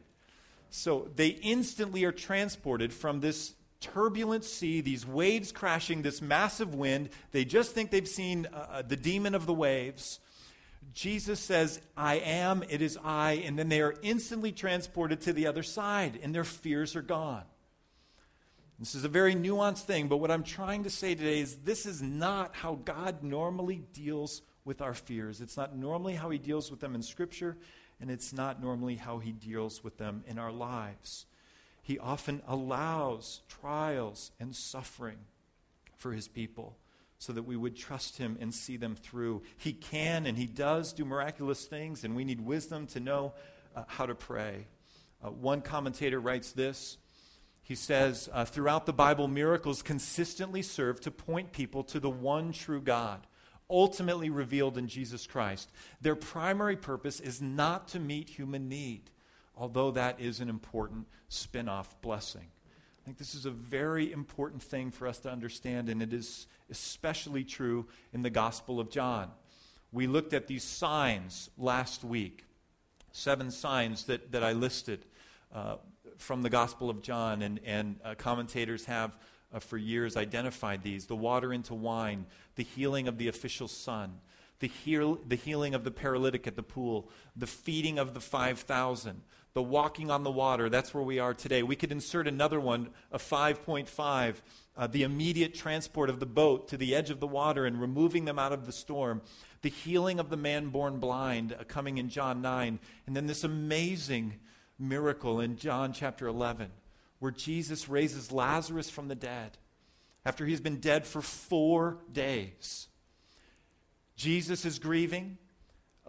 So 0.70 1.10
they 1.16 1.30
instantly 1.30 2.04
are 2.04 2.12
transported 2.12 2.94
from 2.94 3.20
this 3.20 3.54
turbulent 3.80 4.44
sea, 4.44 4.82
these 4.82 5.06
waves 5.06 5.52
crashing, 5.52 6.02
this 6.02 6.22
massive 6.22 6.74
wind. 6.74 7.10
They 7.32 7.46
just 7.46 7.74
think 7.74 7.92
they've 7.92 8.08
seen 8.08 8.48
uh, 8.52 8.58
uh, 8.58 8.82
the 8.82 8.96
demon 8.96 9.36
of 9.36 9.46
the 9.46 9.54
waves. 9.54 10.20
Jesus 10.94 11.40
says, 11.40 11.80
I 11.96 12.16
am, 12.16 12.64
it 12.70 12.82
is 12.82 12.98
I, 13.04 13.34
and 13.46 13.58
then 13.58 13.70
they 13.70 13.82
are 13.82 13.96
instantly 14.02 14.52
transported 14.52 15.22
to 15.22 15.34
the 15.34 15.48
other 15.48 15.64
side, 15.64 16.20
and 16.24 16.34
their 16.34 16.44
fears 16.44 16.96
are 16.96 17.02
gone. 17.02 17.44
This 18.80 18.96
is 18.96 19.04
a 19.04 19.10
very 19.10 19.36
nuanced 19.36 19.84
thing, 19.84 20.08
but 20.08 20.18
what 20.18 20.32
I'm 20.32 20.44
trying 20.44 20.84
to 20.84 20.90
say 20.90 21.16
today 21.16 21.40
is 21.40 21.58
this 21.58 21.86
is 21.86 22.02
not 22.02 22.56
how 22.56 22.76
God 22.76 23.24
normally 23.24 23.84
deals 23.92 24.44
with 24.66 24.82
our 24.82 24.94
fears. 24.94 25.42
It's 25.42 25.58
not 25.58 25.76
normally 25.76 26.14
how 26.14 26.30
He 26.30 26.38
deals 26.38 26.70
with 26.70 26.80
them 26.80 26.94
in 26.94 27.02
Scripture, 27.02 27.58
and 28.00 28.12
it's 28.12 28.34
not 28.34 28.62
normally 28.62 28.96
how 28.96 29.20
he 29.20 29.32
deals 29.32 29.84
with 29.84 29.98
them 29.98 30.24
in 30.28 30.38
our 30.38 30.52
lives. 30.52 31.26
He 31.82 31.98
often 31.98 32.42
allows 32.48 33.42
trials 33.48 34.32
and 34.40 34.56
suffering 34.56 35.18
for 35.96 36.14
his 36.14 36.28
people 36.28 36.78
so 37.18 37.34
that 37.34 37.44
we 37.44 37.56
would 37.56 37.76
trust 37.76 38.18
him 38.18 38.38
and 38.40 38.54
see 38.54 38.78
them 38.78 38.96
through. 38.96 39.42
He 39.58 39.74
can 39.74 40.26
and 40.26 40.38
he 40.38 40.46
does 40.46 40.94
do 40.94 41.06
miraculous 41.06 41.66
things, 41.66 42.04
and 42.04 42.16
we 42.16 42.24
need 42.24 42.42
wisdom 42.42 42.88
to 42.88 43.00
know 43.00 43.34
uh, 43.76 43.84
how 43.88 44.06
to 44.06 44.16
pray. 44.16 44.68
Uh, 45.24 45.32
one 45.32 45.62
commentator 45.62 46.20
writes 46.20 46.52
this. 46.52 46.98
He 47.64 47.76
says, 47.76 48.30
uh, 48.32 48.46
throughout 48.46 48.86
the 48.86 48.94
Bible, 48.94 49.28
miracles 49.28 49.82
consistently 49.82 50.62
serve 50.62 51.02
to 51.02 51.12
point 51.12 51.52
people 51.52 51.84
to 51.86 52.00
the 52.00 52.10
one 52.10 52.54
true 52.54 52.82
God 52.82 53.26
ultimately 53.70 54.30
revealed 54.30 54.78
in 54.78 54.88
Jesus 54.88 55.28
Christ. 55.28 55.70
Their 56.02 56.16
primary 56.16 56.78
purpose 56.78 57.20
is 57.20 57.42
not 57.42 57.88
to 57.90 58.00
meet 58.00 58.30
human 58.30 58.70
need, 58.70 59.10
although 59.56 59.92
that 59.92 60.20
is 60.20 60.40
an 60.40 60.50
important 60.50 61.08
spin 61.30 61.68
off 61.68 62.00
blessing. 62.02 62.48
I 63.02 63.06
think 63.06 63.18
this 63.18 63.36
is 63.36 63.46
a 63.46 63.52
very 63.52 64.12
important 64.12 64.62
thing 64.62 64.92
for 64.92 65.08
us 65.08 65.20
to 65.20 65.32
understand, 65.32 65.90
and 65.90 66.02
it 66.02 66.14
is 66.14 66.48
especially 66.70 67.44
true 67.44 67.88
in 68.14 68.22
the 68.22 68.30
Gospel 68.30 68.80
of 68.80 68.90
John. 68.90 69.32
We 69.92 70.08
looked 70.08 70.34
at 70.34 70.48
these 70.48 70.64
signs 70.64 71.50
last 71.58 72.04
week, 72.04 72.44
seven 73.12 73.52
signs 73.52 74.06
that, 74.06 74.34
that 74.34 74.44
I 74.44 74.52
listed 74.52 75.06
uh, 75.54 75.78
from 76.18 76.42
the 76.42 76.50
Gospel 76.50 76.90
of 76.90 77.02
John, 77.02 77.42
and, 77.42 77.60
and 77.66 78.00
uh, 78.04 78.16
commentators 78.16 78.86
have 78.86 79.18
uh, 79.58 79.60
for 79.60 79.78
years 79.78 80.16
identified 80.16 80.84
these 80.84 81.08
the 81.08 81.16
water 81.16 81.52
into 81.52 81.74
wine, 81.74 82.28
the 82.56 82.64
healing 82.64 83.08
of 83.08 83.18
the 83.18 83.28
official 83.28 83.68
son, 83.68 84.20
the, 84.60 84.68
heal, 84.68 85.20
the 85.28 85.36
healing 85.36 85.74
of 85.74 85.84
the 85.84 85.90
paralytic 85.90 86.46
at 86.46 86.56
the 86.56 86.64
pool, 86.64 87.10
the 87.36 87.48
feeding 87.48 87.98
of 87.98 88.14
the 88.14 88.20
5,000, 88.20 89.22
the 89.54 89.64
walking 89.64 90.12
on 90.12 90.24
the 90.24 90.32
water. 90.32 90.70
That's 90.70 90.94
where 90.94 91.04
we 91.04 91.18
are 91.18 91.34
today. 91.34 91.64
We 91.64 91.76
could 91.76 91.92
insert 91.92 92.28
another 92.28 92.60
one, 92.60 92.90
a 93.12 93.18
5.5, 93.18 94.36
uh, 94.78 94.88
the 94.88 95.02
immediate 95.02 95.56
transport 95.56 96.12
of 96.12 96.20
the 96.20 96.28
boat 96.28 96.68
to 96.68 96.78
the 96.78 96.94
edge 96.94 97.10
of 97.10 97.20
the 97.20 97.28
water 97.28 97.66
and 97.66 97.82
removing 97.82 98.26
them 98.26 98.38
out 98.38 98.54
of 98.54 98.68
the 98.68 98.72
storm, 98.72 99.24
the 99.64 99.70
healing 99.70 100.20
of 100.20 100.30
the 100.30 100.38
man 100.38 100.70
born 100.70 101.00
blind, 101.00 101.54
uh, 101.54 101.64
coming 101.68 101.98
in 101.98 102.10
John 102.10 102.44
9, 102.44 102.78
and 103.08 103.16
then 103.16 103.26
this 103.26 103.44
amazing 103.44 104.36
miracle 104.78 105.40
in 105.40 105.58
John 105.58 105.94
chapter 105.94 106.28
11 106.28 106.70
where 107.20 107.32
Jesus 107.32 107.90
raises 107.90 108.32
Lazarus 108.32 108.90
from 108.90 109.08
the 109.08 109.16
dead 109.16 109.58
after 110.26 110.46
he's 110.46 110.60
been 110.60 110.80
dead 110.80 111.06
for 111.06 111.22
four 111.22 112.00
days. 112.12 112.88
Jesus 114.16 114.66
is 114.66 114.80
grieving. 114.80 115.38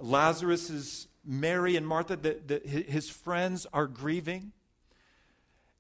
Lazarus 0.00 0.70
is, 0.70 1.08
Mary 1.24 1.76
and 1.76 1.86
Martha, 1.86 2.16
the, 2.16 2.38
the, 2.44 2.58
his 2.68 3.08
friends 3.08 3.66
are 3.72 3.86
grieving. 3.86 4.52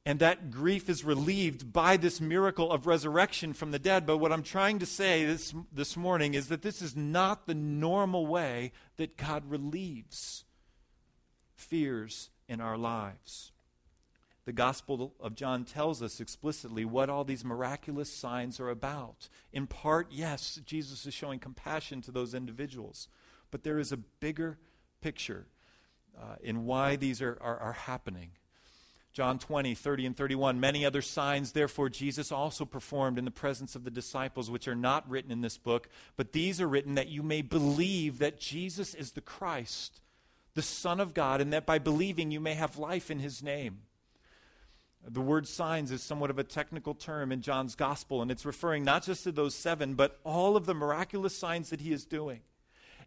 And 0.06 0.20
that 0.20 0.50
grief 0.50 0.88
is 0.88 1.04
relieved 1.04 1.72
by 1.72 1.96
this 1.98 2.20
miracle 2.20 2.72
of 2.72 2.86
resurrection 2.86 3.52
from 3.52 3.72
the 3.72 3.78
dead. 3.78 4.06
But 4.06 4.18
what 4.18 4.32
I'm 4.32 4.42
trying 4.42 4.78
to 4.78 4.86
say 4.86 5.24
this, 5.24 5.52
this 5.72 5.96
morning 5.96 6.34
is 6.34 6.48
that 6.48 6.62
this 6.62 6.80
is 6.80 6.96
not 6.96 7.46
the 7.46 7.54
normal 7.54 8.26
way 8.26 8.72
that 8.96 9.16
God 9.16 9.50
relieves 9.50 10.44
fears 11.56 12.30
in 12.48 12.60
our 12.60 12.78
lives. 12.78 13.52
The 14.48 14.54
Gospel 14.54 15.12
of 15.20 15.34
John 15.34 15.66
tells 15.66 16.00
us 16.00 16.20
explicitly 16.20 16.86
what 16.86 17.10
all 17.10 17.22
these 17.22 17.44
miraculous 17.44 18.10
signs 18.10 18.58
are 18.58 18.70
about. 18.70 19.28
In 19.52 19.66
part, 19.66 20.06
yes, 20.10 20.58
Jesus 20.64 21.04
is 21.04 21.12
showing 21.12 21.38
compassion 21.38 22.00
to 22.00 22.10
those 22.10 22.32
individuals, 22.32 23.08
but 23.50 23.62
there 23.62 23.78
is 23.78 23.92
a 23.92 23.98
bigger 23.98 24.56
picture 25.02 25.48
uh, 26.18 26.36
in 26.40 26.64
why 26.64 26.96
these 26.96 27.20
are, 27.20 27.36
are, 27.42 27.58
are 27.58 27.72
happening. 27.74 28.30
John 29.12 29.38
20, 29.38 29.74
30, 29.74 30.06
and 30.06 30.16
31. 30.16 30.58
Many 30.58 30.86
other 30.86 31.02
signs, 31.02 31.52
therefore, 31.52 31.90
Jesus 31.90 32.32
also 32.32 32.64
performed 32.64 33.18
in 33.18 33.26
the 33.26 33.30
presence 33.30 33.76
of 33.76 33.84
the 33.84 33.90
disciples, 33.90 34.50
which 34.50 34.66
are 34.66 34.74
not 34.74 35.06
written 35.10 35.30
in 35.30 35.42
this 35.42 35.58
book, 35.58 35.90
but 36.16 36.32
these 36.32 36.58
are 36.58 36.68
written 36.68 36.94
that 36.94 37.08
you 37.08 37.22
may 37.22 37.42
believe 37.42 38.18
that 38.20 38.40
Jesus 38.40 38.94
is 38.94 39.12
the 39.12 39.20
Christ, 39.20 40.00
the 40.54 40.62
Son 40.62 41.00
of 41.00 41.12
God, 41.12 41.42
and 41.42 41.52
that 41.52 41.66
by 41.66 41.78
believing 41.78 42.30
you 42.30 42.40
may 42.40 42.54
have 42.54 42.78
life 42.78 43.10
in 43.10 43.18
his 43.18 43.42
name. 43.42 43.80
The 45.06 45.20
word 45.20 45.46
signs 45.46 45.90
is 45.90 46.02
somewhat 46.02 46.30
of 46.30 46.38
a 46.38 46.44
technical 46.44 46.94
term 46.94 47.32
in 47.32 47.40
John's 47.40 47.74
gospel, 47.74 48.20
and 48.20 48.30
it's 48.30 48.44
referring 48.44 48.84
not 48.84 49.04
just 49.04 49.24
to 49.24 49.32
those 49.32 49.54
seven, 49.54 49.94
but 49.94 50.18
all 50.24 50.56
of 50.56 50.66
the 50.66 50.74
miraculous 50.74 51.36
signs 51.36 51.70
that 51.70 51.80
he 51.80 51.92
is 51.92 52.04
doing. 52.04 52.40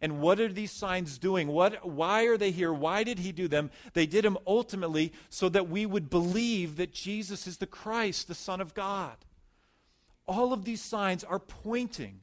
And 0.00 0.20
what 0.20 0.40
are 0.40 0.48
these 0.48 0.72
signs 0.72 1.16
doing? 1.16 1.46
What, 1.46 1.86
why 1.86 2.24
are 2.24 2.36
they 2.36 2.50
here? 2.50 2.72
Why 2.72 3.04
did 3.04 3.20
he 3.20 3.30
do 3.30 3.46
them? 3.46 3.70
They 3.92 4.04
did 4.04 4.24
them 4.24 4.36
ultimately 4.48 5.12
so 5.30 5.48
that 5.50 5.68
we 5.68 5.86
would 5.86 6.10
believe 6.10 6.76
that 6.76 6.92
Jesus 6.92 7.46
is 7.46 7.58
the 7.58 7.68
Christ, 7.68 8.26
the 8.26 8.34
Son 8.34 8.60
of 8.60 8.74
God. 8.74 9.16
All 10.26 10.52
of 10.52 10.64
these 10.64 10.82
signs 10.82 11.22
are 11.22 11.38
pointing 11.38 12.20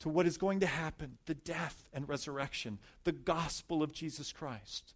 to 0.00 0.10
what 0.10 0.26
is 0.26 0.36
going 0.36 0.60
to 0.60 0.66
happen 0.66 1.16
the 1.24 1.34
death 1.34 1.88
and 1.94 2.08
resurrection, 2.08 2.78
the 3.04 3.12
gospel 3.12 3.82
of 3.82 3.92
Jesus 3.92 4.30
Christ. 4.30 4.94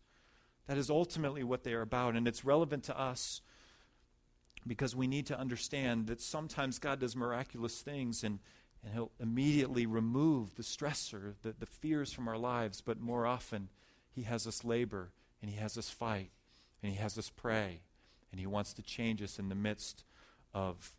That 0.66 0.78
is 0.78 0.90
ultimately 0.90 1.42
what 1.42 1.64
they 1.64 1.72
are 1.72 1.82
about, 1.82 2.14
and 2.14 2.28
it's 2.28 2.44
relevant 2.44 2.84
to 2.84 2.98
us 2.98 3.40
because 4.66 4.94
we 4.94 5.06
need 5.06 5.26
to 5.26 5.38
understand 5.38 6.06
that 6.06 6.20
sometimes 6.20 6.78
God 6.78 7.00
does 7.00 7.16
miraculous 7.16 7.80
things 7.80 8.22
and, 8.22 8.38
and 8.84 8.94
He'll 8.94 9.10
immediately 9.20 9.86
remove 9.86 10.54
the 10.54 10.62
stressor, 10.62 11.34
the, 11.42 11.54
the 11.58 11.66
fears 11.66 12.12
from 12.12 12.28
our 12.28 12.38
lives, 12.38 12.80
but 12.80 13.00
more 13.00 13.26
often 13.26 13.68
He 14.10 14.22
has 14.22 14.46
us 14.46 14.64
labor 14.64 15.10
and 15.40 15.50
He 15.50 15.56
has 15.56 15.76
us 15.76 15.90
fight 15.90 16.30
and 16.82 16.92
He 16.92 16.98
has 16.98 17.18
us 17.18 17.30
pray 17.30 17.80
and 18.30 18.40
He 18.40 18.46
wants 18.46 18.72
to 18.74 18.82
change 18.82 19.22
us 19.22 19.38
in 19.38 19.48
the 19.48 19.54
midst 19.54 20.04
of 20.54 20.94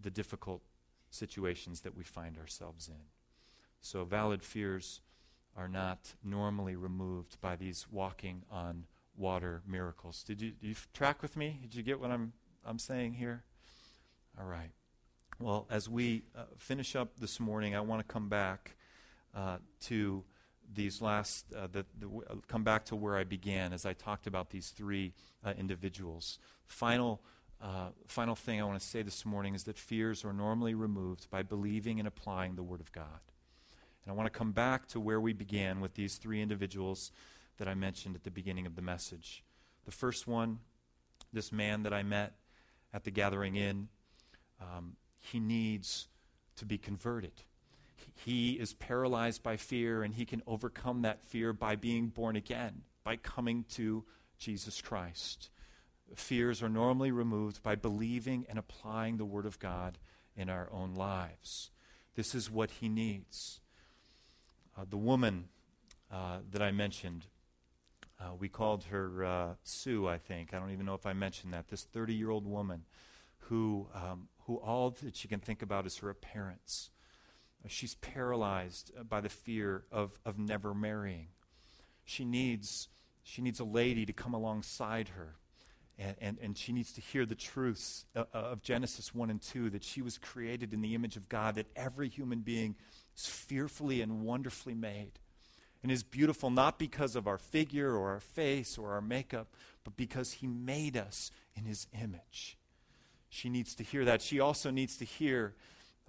the 0.00 0.10
difficult 0.10 0.62
situations 1.10 1.80
that 1.80 1.96
we 1.96 2.04
find 2.04 2.38
ourselves 2.38 2.88
in. 2.88 3.06
So, 3.80 4.04
valid 4.04 4.42
fears 4.42 5.00
are 5.56 5.68
not 5.68 6.14
normally 6.24 6.76
removed 6.76 7.40
by 7.40 7.56
these 7.56 7.86
walking 7.90 8.42
on 8.50 8.84
water 9.16 9.62
miracles. 9.66 10.22
Did 10.22 10.40
you, 10.40 10.52
you 10.60 10.74
track 10.94 11.20
with 11.22 11.36
me? 11.36 11.58
Did 11.62 11.74
you 11.74 11.82
get 11.82 11.98
what 11.98 12.10
I'm 12.10 12.32
I'm 12.64 12.78
saying 12.78 13.14
here? 13.14 13.44
All 14.38 14.46
right. 14.46 14.70
Well, 15.40 15.66
as 15.70 15.88
we 15.88 16.24
uh, 16.36 16.42
finish 16.56 16.96
up 16.96 17.18
this 17.18 17.38
morning, 17.38 17.76
I 17.76 17.80
want 17.80 18.06
to 18.06 18.12
come 18.12 18.28
back 18.28 18.76
uh, 19.34 19.58
to 19.82 20.24
these 20.74 21.00
last, 21.00 21.46
uh, 21.56 21.68
the, 21.70 21.86
the, 21.98 22.08
uh, 22.08 22.34
come 22.46 22.64
back 22.64 22.84
to 22.86 22.96
where 22.96 23.16
I 23.16 23.24
began 23.24 23.72
as 23.72 23.86
I 23.86 23.92
talked 23.92 24.26
about 24.26 24.50
these 24.50 24.70
three 24.70 25.12
uh, 25.44 25.54
individuals. 25.56 26.38
Final, 26.66 27.20
uh, 27.62 27.88
final 28.06 28.34
thing 28.34 28.60
I 28.60 28.64
want 28.64 28.80
to 28.80 28.86
say 28.86 29.02
this 29.02 29.24
morning 29.24 29.54
is 29.54 29.64
that 29.64 29.78
fears 29.78 30.24
are 30.24 30.32
normally 30.32 30.74
removed 30.74 31.30
by 31.30 31.42
believing 31.42 31.98
and 31.98 32.08
applying 32.08 32.56
the 32.56 32.62
Word 32.62 32.80
of 32.80 32.92
God. 32.92 33.20
And 34.04 34.12
I 34.12 34.16
want 34.16 34.32
to 34.32 34.36
come 34.36 34.52
back 34.52 34.88
to 34.88 35.00
where 35.00 35.20
we 35.20 35.32
began 35.32 35.80
with 35.80 35.94
these 35.94 36.16
three 36.16 36.42
individuals 36.42 37.12
that 37.58 37.68
I 37.68 37.74
mentioned 37.74 38.16
at 38.16 38.24
the 38.24 38.30
beginning 38.30 38.66
of 38.66 38.74
the 38.74 38.82
message. 38.82 39.44
The 39.84 39.92
first 39.92 40.26
one, 40.26 40.60
this 41.32 41.52
man 41.52 41.82
that 41.84 41.92
I 41.92 42.02
met 42.02 42.34
at 42.92 43.04
the 43.04 43.10
gathering 43.10 43.56
in, 43.56 43.88
um, 44.60 44.96
he 45.18 45.38
needs 45.40 46.08
to 46.56 46.64
be 46.64 46.78
converted. 46.78 47.42
He 48.24 48.52
is 48.52 48.74
paralyzed 48.74 49.42
by 49.42 49.56
fear, 49.56 50.02
and 50.02 50.14
he 50.14 50.24
can 50.24 50.42
overcome 50.46 51.02
that 51.02 51.22
fear 51.22 51.52
by 51.52 51.76
being 51.76 52.08
born 52.08 52.36
again, 52.36 52.82
by 53.04 53.16
coming 53.16 53.64
to 53.70 54.04
Jesus 54.38 54.80
Christ. 54.80 55.50
Fears 56.14 56.62
are 56.62 56.68
normally 56.68 57.12
removed 57.12 57.62
by 57.62 57.74
believing 57.74 58.46
and 58.48 58.58
applying 58.58 59.16
the 59.16 59.24
Word 59.24 59.46
of 59.46 59.58
God 59.58 59.98
in 60.36 60.48
our 60.48 60.68
own 60.72 60.94
lives. 60.94 61.70
This 62.14 62.34
is 62.34 62.50
what 62.50 62.70
he 62.80 62.88
needs. 62.88 63.60
Uh, 64.76 64.84
the 64.88 64.96
woman 64.96 65.48
uh, 66.10 66.38
that 66.50 66.62
I 66.62 66.70
mentioned, 66.70 67.26
uh, 68.20 68.34
we 68.38 68.48
called 68.48 68.84
her 68.84 69.24
uh, 69.24 69.48
Sue, 69.62 70.08
I 70.08 70.18
think. 70.18 70.52
I 70.52 70.58
don't 70.58 70.72
even 70.72 70.86
know 70.86 70.94
if 70.94 71.06
I 71.06 71.12
mentioned 71.12 71.52
that. 71.52 71.68
This 71.68 71.84
30 71.84 72.14
year 72.14 72.30
old 72.30 72.46
woman 72.46 72.84
who, 73.38 73.88
um, 73.94 74.28
who 74.46 74.56
all 74.56 74.90
that 75.02 75.16
she 75.16 75.28
can 75.28 75.40
think 75.40 75.62
about 75.62 75.86
is 75.86 75.98
her 75.98 76.10
appearance. 76.10 76.90
Uh, 77.64 77.68
she's 77.68 77.94
paralyzed 77.96 78.90
uh, 78.98 79.04
by 79.04 79.20
the 79.20 79.28
fear 79.28 79.84
of, 79.92 80.18
of 80.24 80.38
never 80.38 80.74
marrying. 80.74 81.28
She 82.04 82.24
needs, 82.24 82.88
she 83.22 83.40
needs 83.40 83.60
a 83.60 83.64
lady 83.64 84.04
to 84.06 84.12
come 84.12 84.34
alongside 84.34 85.10
her. 85.10 85.36
And, 85.96 86.16
and, 86.20 86.38
and 86.40 86.58
she 86.58 86.72
needs 86.72 86.92
to 86.92 87.00
hear 87.00 87.26
the 87.26 87.34
truths 87.34 88.04
uh, 88.16 88.24
of 88.32 88.62
Genesis 88.62 89.14
1 89.14 89.30
and 89.30 89.42
2 89.42 89.70
that 89.70 89.84
she 89.84 90.02
was 90.02 90.18
created 90.18 90.72
in 90.72 90.80
the 90.80 90.94
image 90.94 91.16
of 91.16 91.28
God, 91.28 91.56
that 91.56 91.66
every 91.76 92.08
human 92.08 92.40
being 92.40 92.76
is 93.16 93.26
fearfully 93.26 94.00
and 94.00 94.22
wonderfully 94.22 94.74
made 94.74 95.18
and 95.82 95.92
is 95.92 96.02
beautiful 96.02 96.50
not 96.50 96.78
because 96.78 97.16
of 97.16 97.26
our 97.26 97.38
figure 97.38 97.94
or 97.94 98.10
our 98.10 98.20
face 98.20 98.76
or 98.76 98.92
our 98.92 99.00
makeup, 99.00 99.48
but 99.84 99.96
because 99.96 100.32
He 100.34 100.46
made 100.46 100.96
us 100.96 101.30
in 101.54 101.64
His 101.64 101.86
image. 102.00 102.56
She 103.28 103.48
needs 103.48 103.74
to 103.76 103.84
hear 103.84 104.04
that. 104.04 104.22
She 104.22 104.40
also 104.40 104.70
needs 104.70 104.96
to 104.96 105.04
hear, 105.04 105.54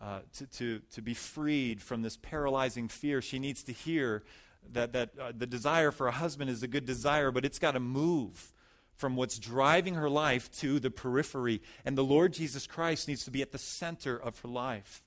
uh, 0.01 0.19
to, 0.37 0.47
to, 0.47 0.81
to 0.93 1.01
be 1.01 1.13
freed 1.13 1.81
from 1.81 2.01
this 2.01 2.17
paralyzing 2.17 2.87
fear. 2.87 3.21
She 3.21 3.39
needs 3.39 3.63
to 3.63 3.73
hear 3.73 4.23
that, 4.71 4.93
that 4.93 5.11
uh, 5.19 5.31
the 5.37 5.47
desire 5.47 5.91
for 5.91 6.07
a 6.07 6.11
husband 6.11 6.49
is 6.49 6.63
a 6.63 6.67
good 6.67 6.85
desire, 6.85 7.31
but 7.31 7.45
it's 7.45 7.59
got 7.59 7.71
to 7.71 7.79
move 7.79 8.53
from 8.95 9.15
what's 9.15 9.39
driving 9.39 9.95
her 9.95 10.09
life 10.09 10.51
to 10.51 10.79
the 10.79 10.91
periphery. 10.91 11.61
And 11.85 11.97
the 11.97 12.03
Lord 12.03 12.33
Jesus 12.33 12.67
Christ 12.67 13.07
needs 13.07 13.23
to 13.25 13.31
be 13.31 13.41
at 13.41 13.51
the 13.51 13.57
center 13.57 14.17
of 14.17 14.39
her 14.39 14.49
life 14.49 15.01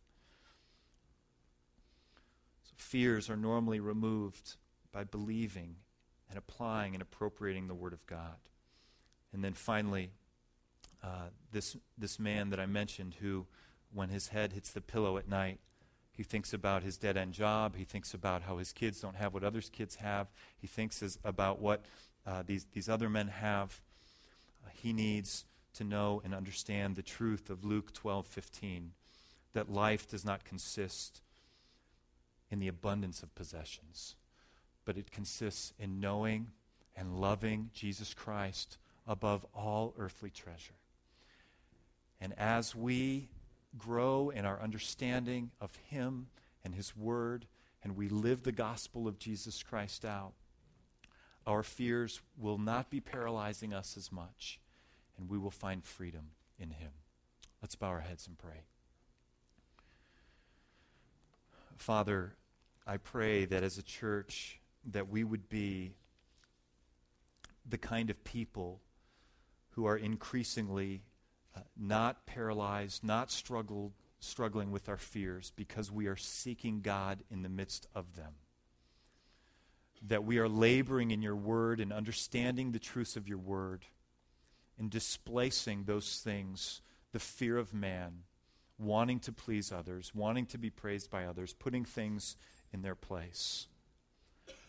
fears 2.82 3.30
are 3.30 3.36
normally 3.36 3.80
removed 3.80 4.56
by 4.92 5.04
believing 5.04 5.76
and 6.28 6.38
applying 6.38 6.94
and 6.94 7.02
appropriating 7.02 7.68
the 7.68 7.74
Word 7.74 7.92
of 7.92 8.04
God. 8.06 8.36
And 9.32 9.42
then 9.42 9.54
finally, 9.54 10.10
uh, 11.02 11.28
this, 11.52 11.76
this 11.96 12.18
man 12.18 12.50
that 12.50 12.60
I 12.60 12.66
mentioned 12.66 13.16
who, 13.20 13.46
when 13.92 14.08
his 14.08 14.28
head 14.28 14.52
hits 14.52 14.70
the 14.70 14.80
pillow 14.80 15.16
at 15.16 15.28
night, 15.28 15.60
he 16.12 16.22
thinks 16.22 16.52
about 16.52 16.82
his 16.82 16.98
dead 16.98 17.16
end 17.16 17.32
job. 17.32 17.76
He 17.76 17.84
thinks 17.84 18.12
about 18.12 18.42
how 18.42 18.58
his 18.58 18.72
kids 18.72 19.00
don't 19.00 19.16
have 19.16 19.32
what 19.32 19.44
others' 19.44 19.70
kids 19.70 19.96
have. 19.96 20.28
He 20.58 20.66
thinks 20.66 21.18
about 21.24 21.60
what 21.60 21.84
uh, 22.26 22.42
these, 22.46 22.66
these 22.72 22.88
other 22.88 23.08
men 23.08 23.28
have. 23.28 23.80
Uh, 24.64 24.70
he 24.74 24.92
needs 24.92 25.46
to 25.74 25.84
know 25.84 26.20
and 26.22 26.34
understand 26.34 26.96
the 26.96 27.02
truth 27.02 27.48
of 27.48 27.64
Luke 27.64 27.94
12 27.94 28.26
15, 28.26 28.92
that 29.54 29.72
life 29.72 30.06
does 30.06 30.24
not 30.24 30.44
consist 30.44 31.22
in 32.52 32.60
the 32.60 32.68
abundance 32.68 33.22
of 33.22 33.34
possessions, 33.34 34.14
but 34.84 34.98
it 34.98 35.10
consists 35.10 35.72
in 35.78 35.98
knowing 35.98 36.48
and 36.94 37.18
loving 37.18 37.70
Jesus 37.72 38.12
Christ 38.12 38.76
above 39.08 39.46
all 39.54 39.94
earthly 39.98 40.28
treasure. 40.28 40.74
And 42.20 42.34
as 42.38 42.76
we 42.76 43.30
grow 43.78 44.28
in 44.28 44.44
our 44.44 44.60
understanding 44.60 45.50
of 45.62 45.74
Him 45.88 46.26
and 46.62 46.74
His 46.74 46.94
Word, 46.94 47.46
and 47.82 47.96
we 47.96 48.10
live 48.10 48.42
the 48.42 48.52
gospel 48.52 49.08
of 49.08 49.18
Jesus 49.18 49.62
Christ 49.62 50.04
out, 50.04 50.34
our 51.46 51.62
fears 51.62 52.20
will 52.38 52.58
not 52.58 52.90
be 52.90 53.00
paralyzing 53.00 53.72
us 53.72 53.96
as 53.96 54.12
much, 54.12 54.60
and 55.16 55.28
we 55.28 55.38
will 55.38 55.50
find 55.50 55.82
freedom 55.82 56.32
in 56.58 56.70
Him. 56.70 56.90
Let's 57.62 57.76
bow 57.76 57.88
our 57.88 58.00
heads 58.00 58.26
and 58.26 58.36
pray. 58.36 58.64
Father, 61.76 62.34
I 62.86 62.96
pray 62.96 63.44
that 63.44 63.62
as 63.62 63.78
a 63.78 63.82
church 63.82 64.60
that 64.90 65.08
we 65.08 65.22
would 65.22 65.48
be 65.48 65.94
the 67.68 67.78
kind 67.78 68.10
of 68.10 68.24
people 68.24 68.80
who 69.70 69.86
are 69.86 69.96
increasingly 69.96 71.02
uh, 71.56 71.60
not 71.76 72.26
paralyzed, 72.26 73.04
not 73.04 73.30
struggled, 73.30 73.92
struggling 74.18 74.70
with 74.70 74.88
our 74.88 74.96
fears 74.96 75.52
because 75.54 75.90
we 75.90 76.06
are 76.06 76.16
seeking 76.16 76.80
God 76.80 77.22
in 77.30 77.42
the 77.42 77.48
midst 77.48 77.86
of 77.94 78.16
them. 78.16 78.32
That 80.06 80.24
we 80.24 80.38
are 80.38 80.48
laboring 80.48 81.12
in 81.12 81.22
your 81.22 81.36
word 81.36 81.78
and 81.78 81.92
understanding 81.92 82.72
the 82.72 82.78
truths 82.80 83.16
of 83.16 83.28
your 83.28 83.38
word 83.38 83.84
in 84.78 84.88
displacing 84.88 85.84
those 85.84 86.20
things, 86.20 86.80
the 87.12 87.20
fear 87.20 87.58
of 87.58 87.72
man, 87.72 88.24
wanting 88.78 89.20
to 89.20 89.32
please 89.32 89.70
others, 89.70 90.12
wanting 90.14 90.46
to 90.46 90.58
be 90.58 90.70
praised 90.70 91.10
by 91.10 91.24
others, 91.24 91.54
putting 91.54 91.84
things 91.84 92.36
in 92.72 92.82
their 92.82 92.94
place. 92.94 93.66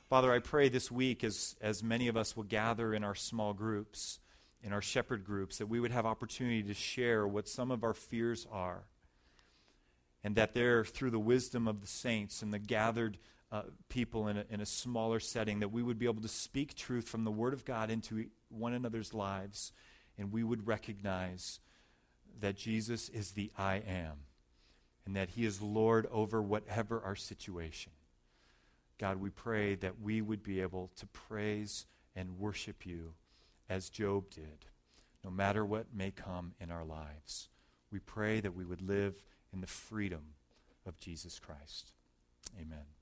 Father, 0.10 0.32
I 0.32 0.40
pray 0.40 0.70
this 0.70 0.92
week 0.92 1.24
as, 1.24 1.56
as 1.62 1.82
many 1.82 2.08
of 2.08 2.16
us 2.16 2.36
will 2.36 2.44
gather 2.44 2.94
in 2.94 3.04
our 3.04 3.16
small 3.16 3.54
groups, 3.54 4.20
in 4.62 4.72
our 4.72 4.82
shepherd 4.82 5.26
groups, 5.26 5.58
that 5.58 5.68
we 5.68 5.80
would 5.80 5.92
have 5.92 6.06
opportunity 6.06 6.64
to 6.64 6.74
share 6.74 7.28
what 7.28 7.48
some 7.48 7.72
of 7.72 7.84
our 7.84 7.94
fears 7.94 8.46
are. 8.52 8.84
And 10.24 10.36
that 10.36 10.54
there, 10.54 10.86
through 10.86 11.12
the 11.12 11.20
wisdom 11.20 11.68
of 11.68 11.82
the 11.82 11.88
saints 11.88 12.42
and 12.42 12.54
the 12.54 12.60
gathered 12.60 13.18
uh, 13.52 13.64
people 13.90 14.28
in 14.28 14.38
a, 14.38 14.46
in 14.50 14.62
a 14.62 14.66
smaller 14.66 15.20
setting, 15.20 15.60
that 15.60 15.72
we 15.72 15.84
would 15.84 16.00
be 16.00 16.06
able 16.06 16.22
to 16.22 16.28
speak 16.28 16.76
truth 16.76 17.08
from 17.08 17.24
the 17.24 17.32
Word 17.32 17.54
of 17.54 17.66
God 17.66 17.90
into 17.90 18.26
one 18.50 18.74
another's 18.74 19.14
lives, 19.14 19.72
and 20.18 20.32
we 20.32 20.44
would 20.44 20.68
recognize 20.68 21.60
that 22.40 22.56
Jesus 22.56 23.10
is 23.10 23.32
the 23.32 23.52
I 23.58 23.76
am, 23.76 24.18
and 25.06 25.16
that 25.16 25.30
He 25.30 25.46
is 25.46 25.62
Lord 25.62 26.08
over 26.12 26.42
whatever 26.42 27.02
our 27.02 27.16
situation. 27.16 27.92
God, 29.00 29.18
we 29.18 29.30
pray 29.30 29.76
that 29.76 30.00
we 30.02 30.22
would 30.22 30.44
be 30.44 30.62
able 30.62 30.92
to 30.98 31.08
praise 31.08 31.86
and 32.16 32.40
worship 32.40 32.86
you 32.86 33.14
as 33.70 33.90
Job 33.90 34.30
did, 34.30 34.66
no 35.24 35.32
matter 35.32 35.66
what 35.66 35.88
may 35.94 36.12
come 36.12 36.54
in 36.60 36.72
our 36.72 36.86
lives. 36.86 37.50
We 37.92 38.00
pray 38.00 38.40
that 38.40 38.56
we 38.56 38.66
would 38.66 38.82
live 38.82 39.24
in 39.52 39.62
the 39.62 39.68
freedom 39.68 40.36
of 40.86 41.00
Jesus 41.00 41.40
Christ. 41.40 41.92
Amen. 42.60 42.93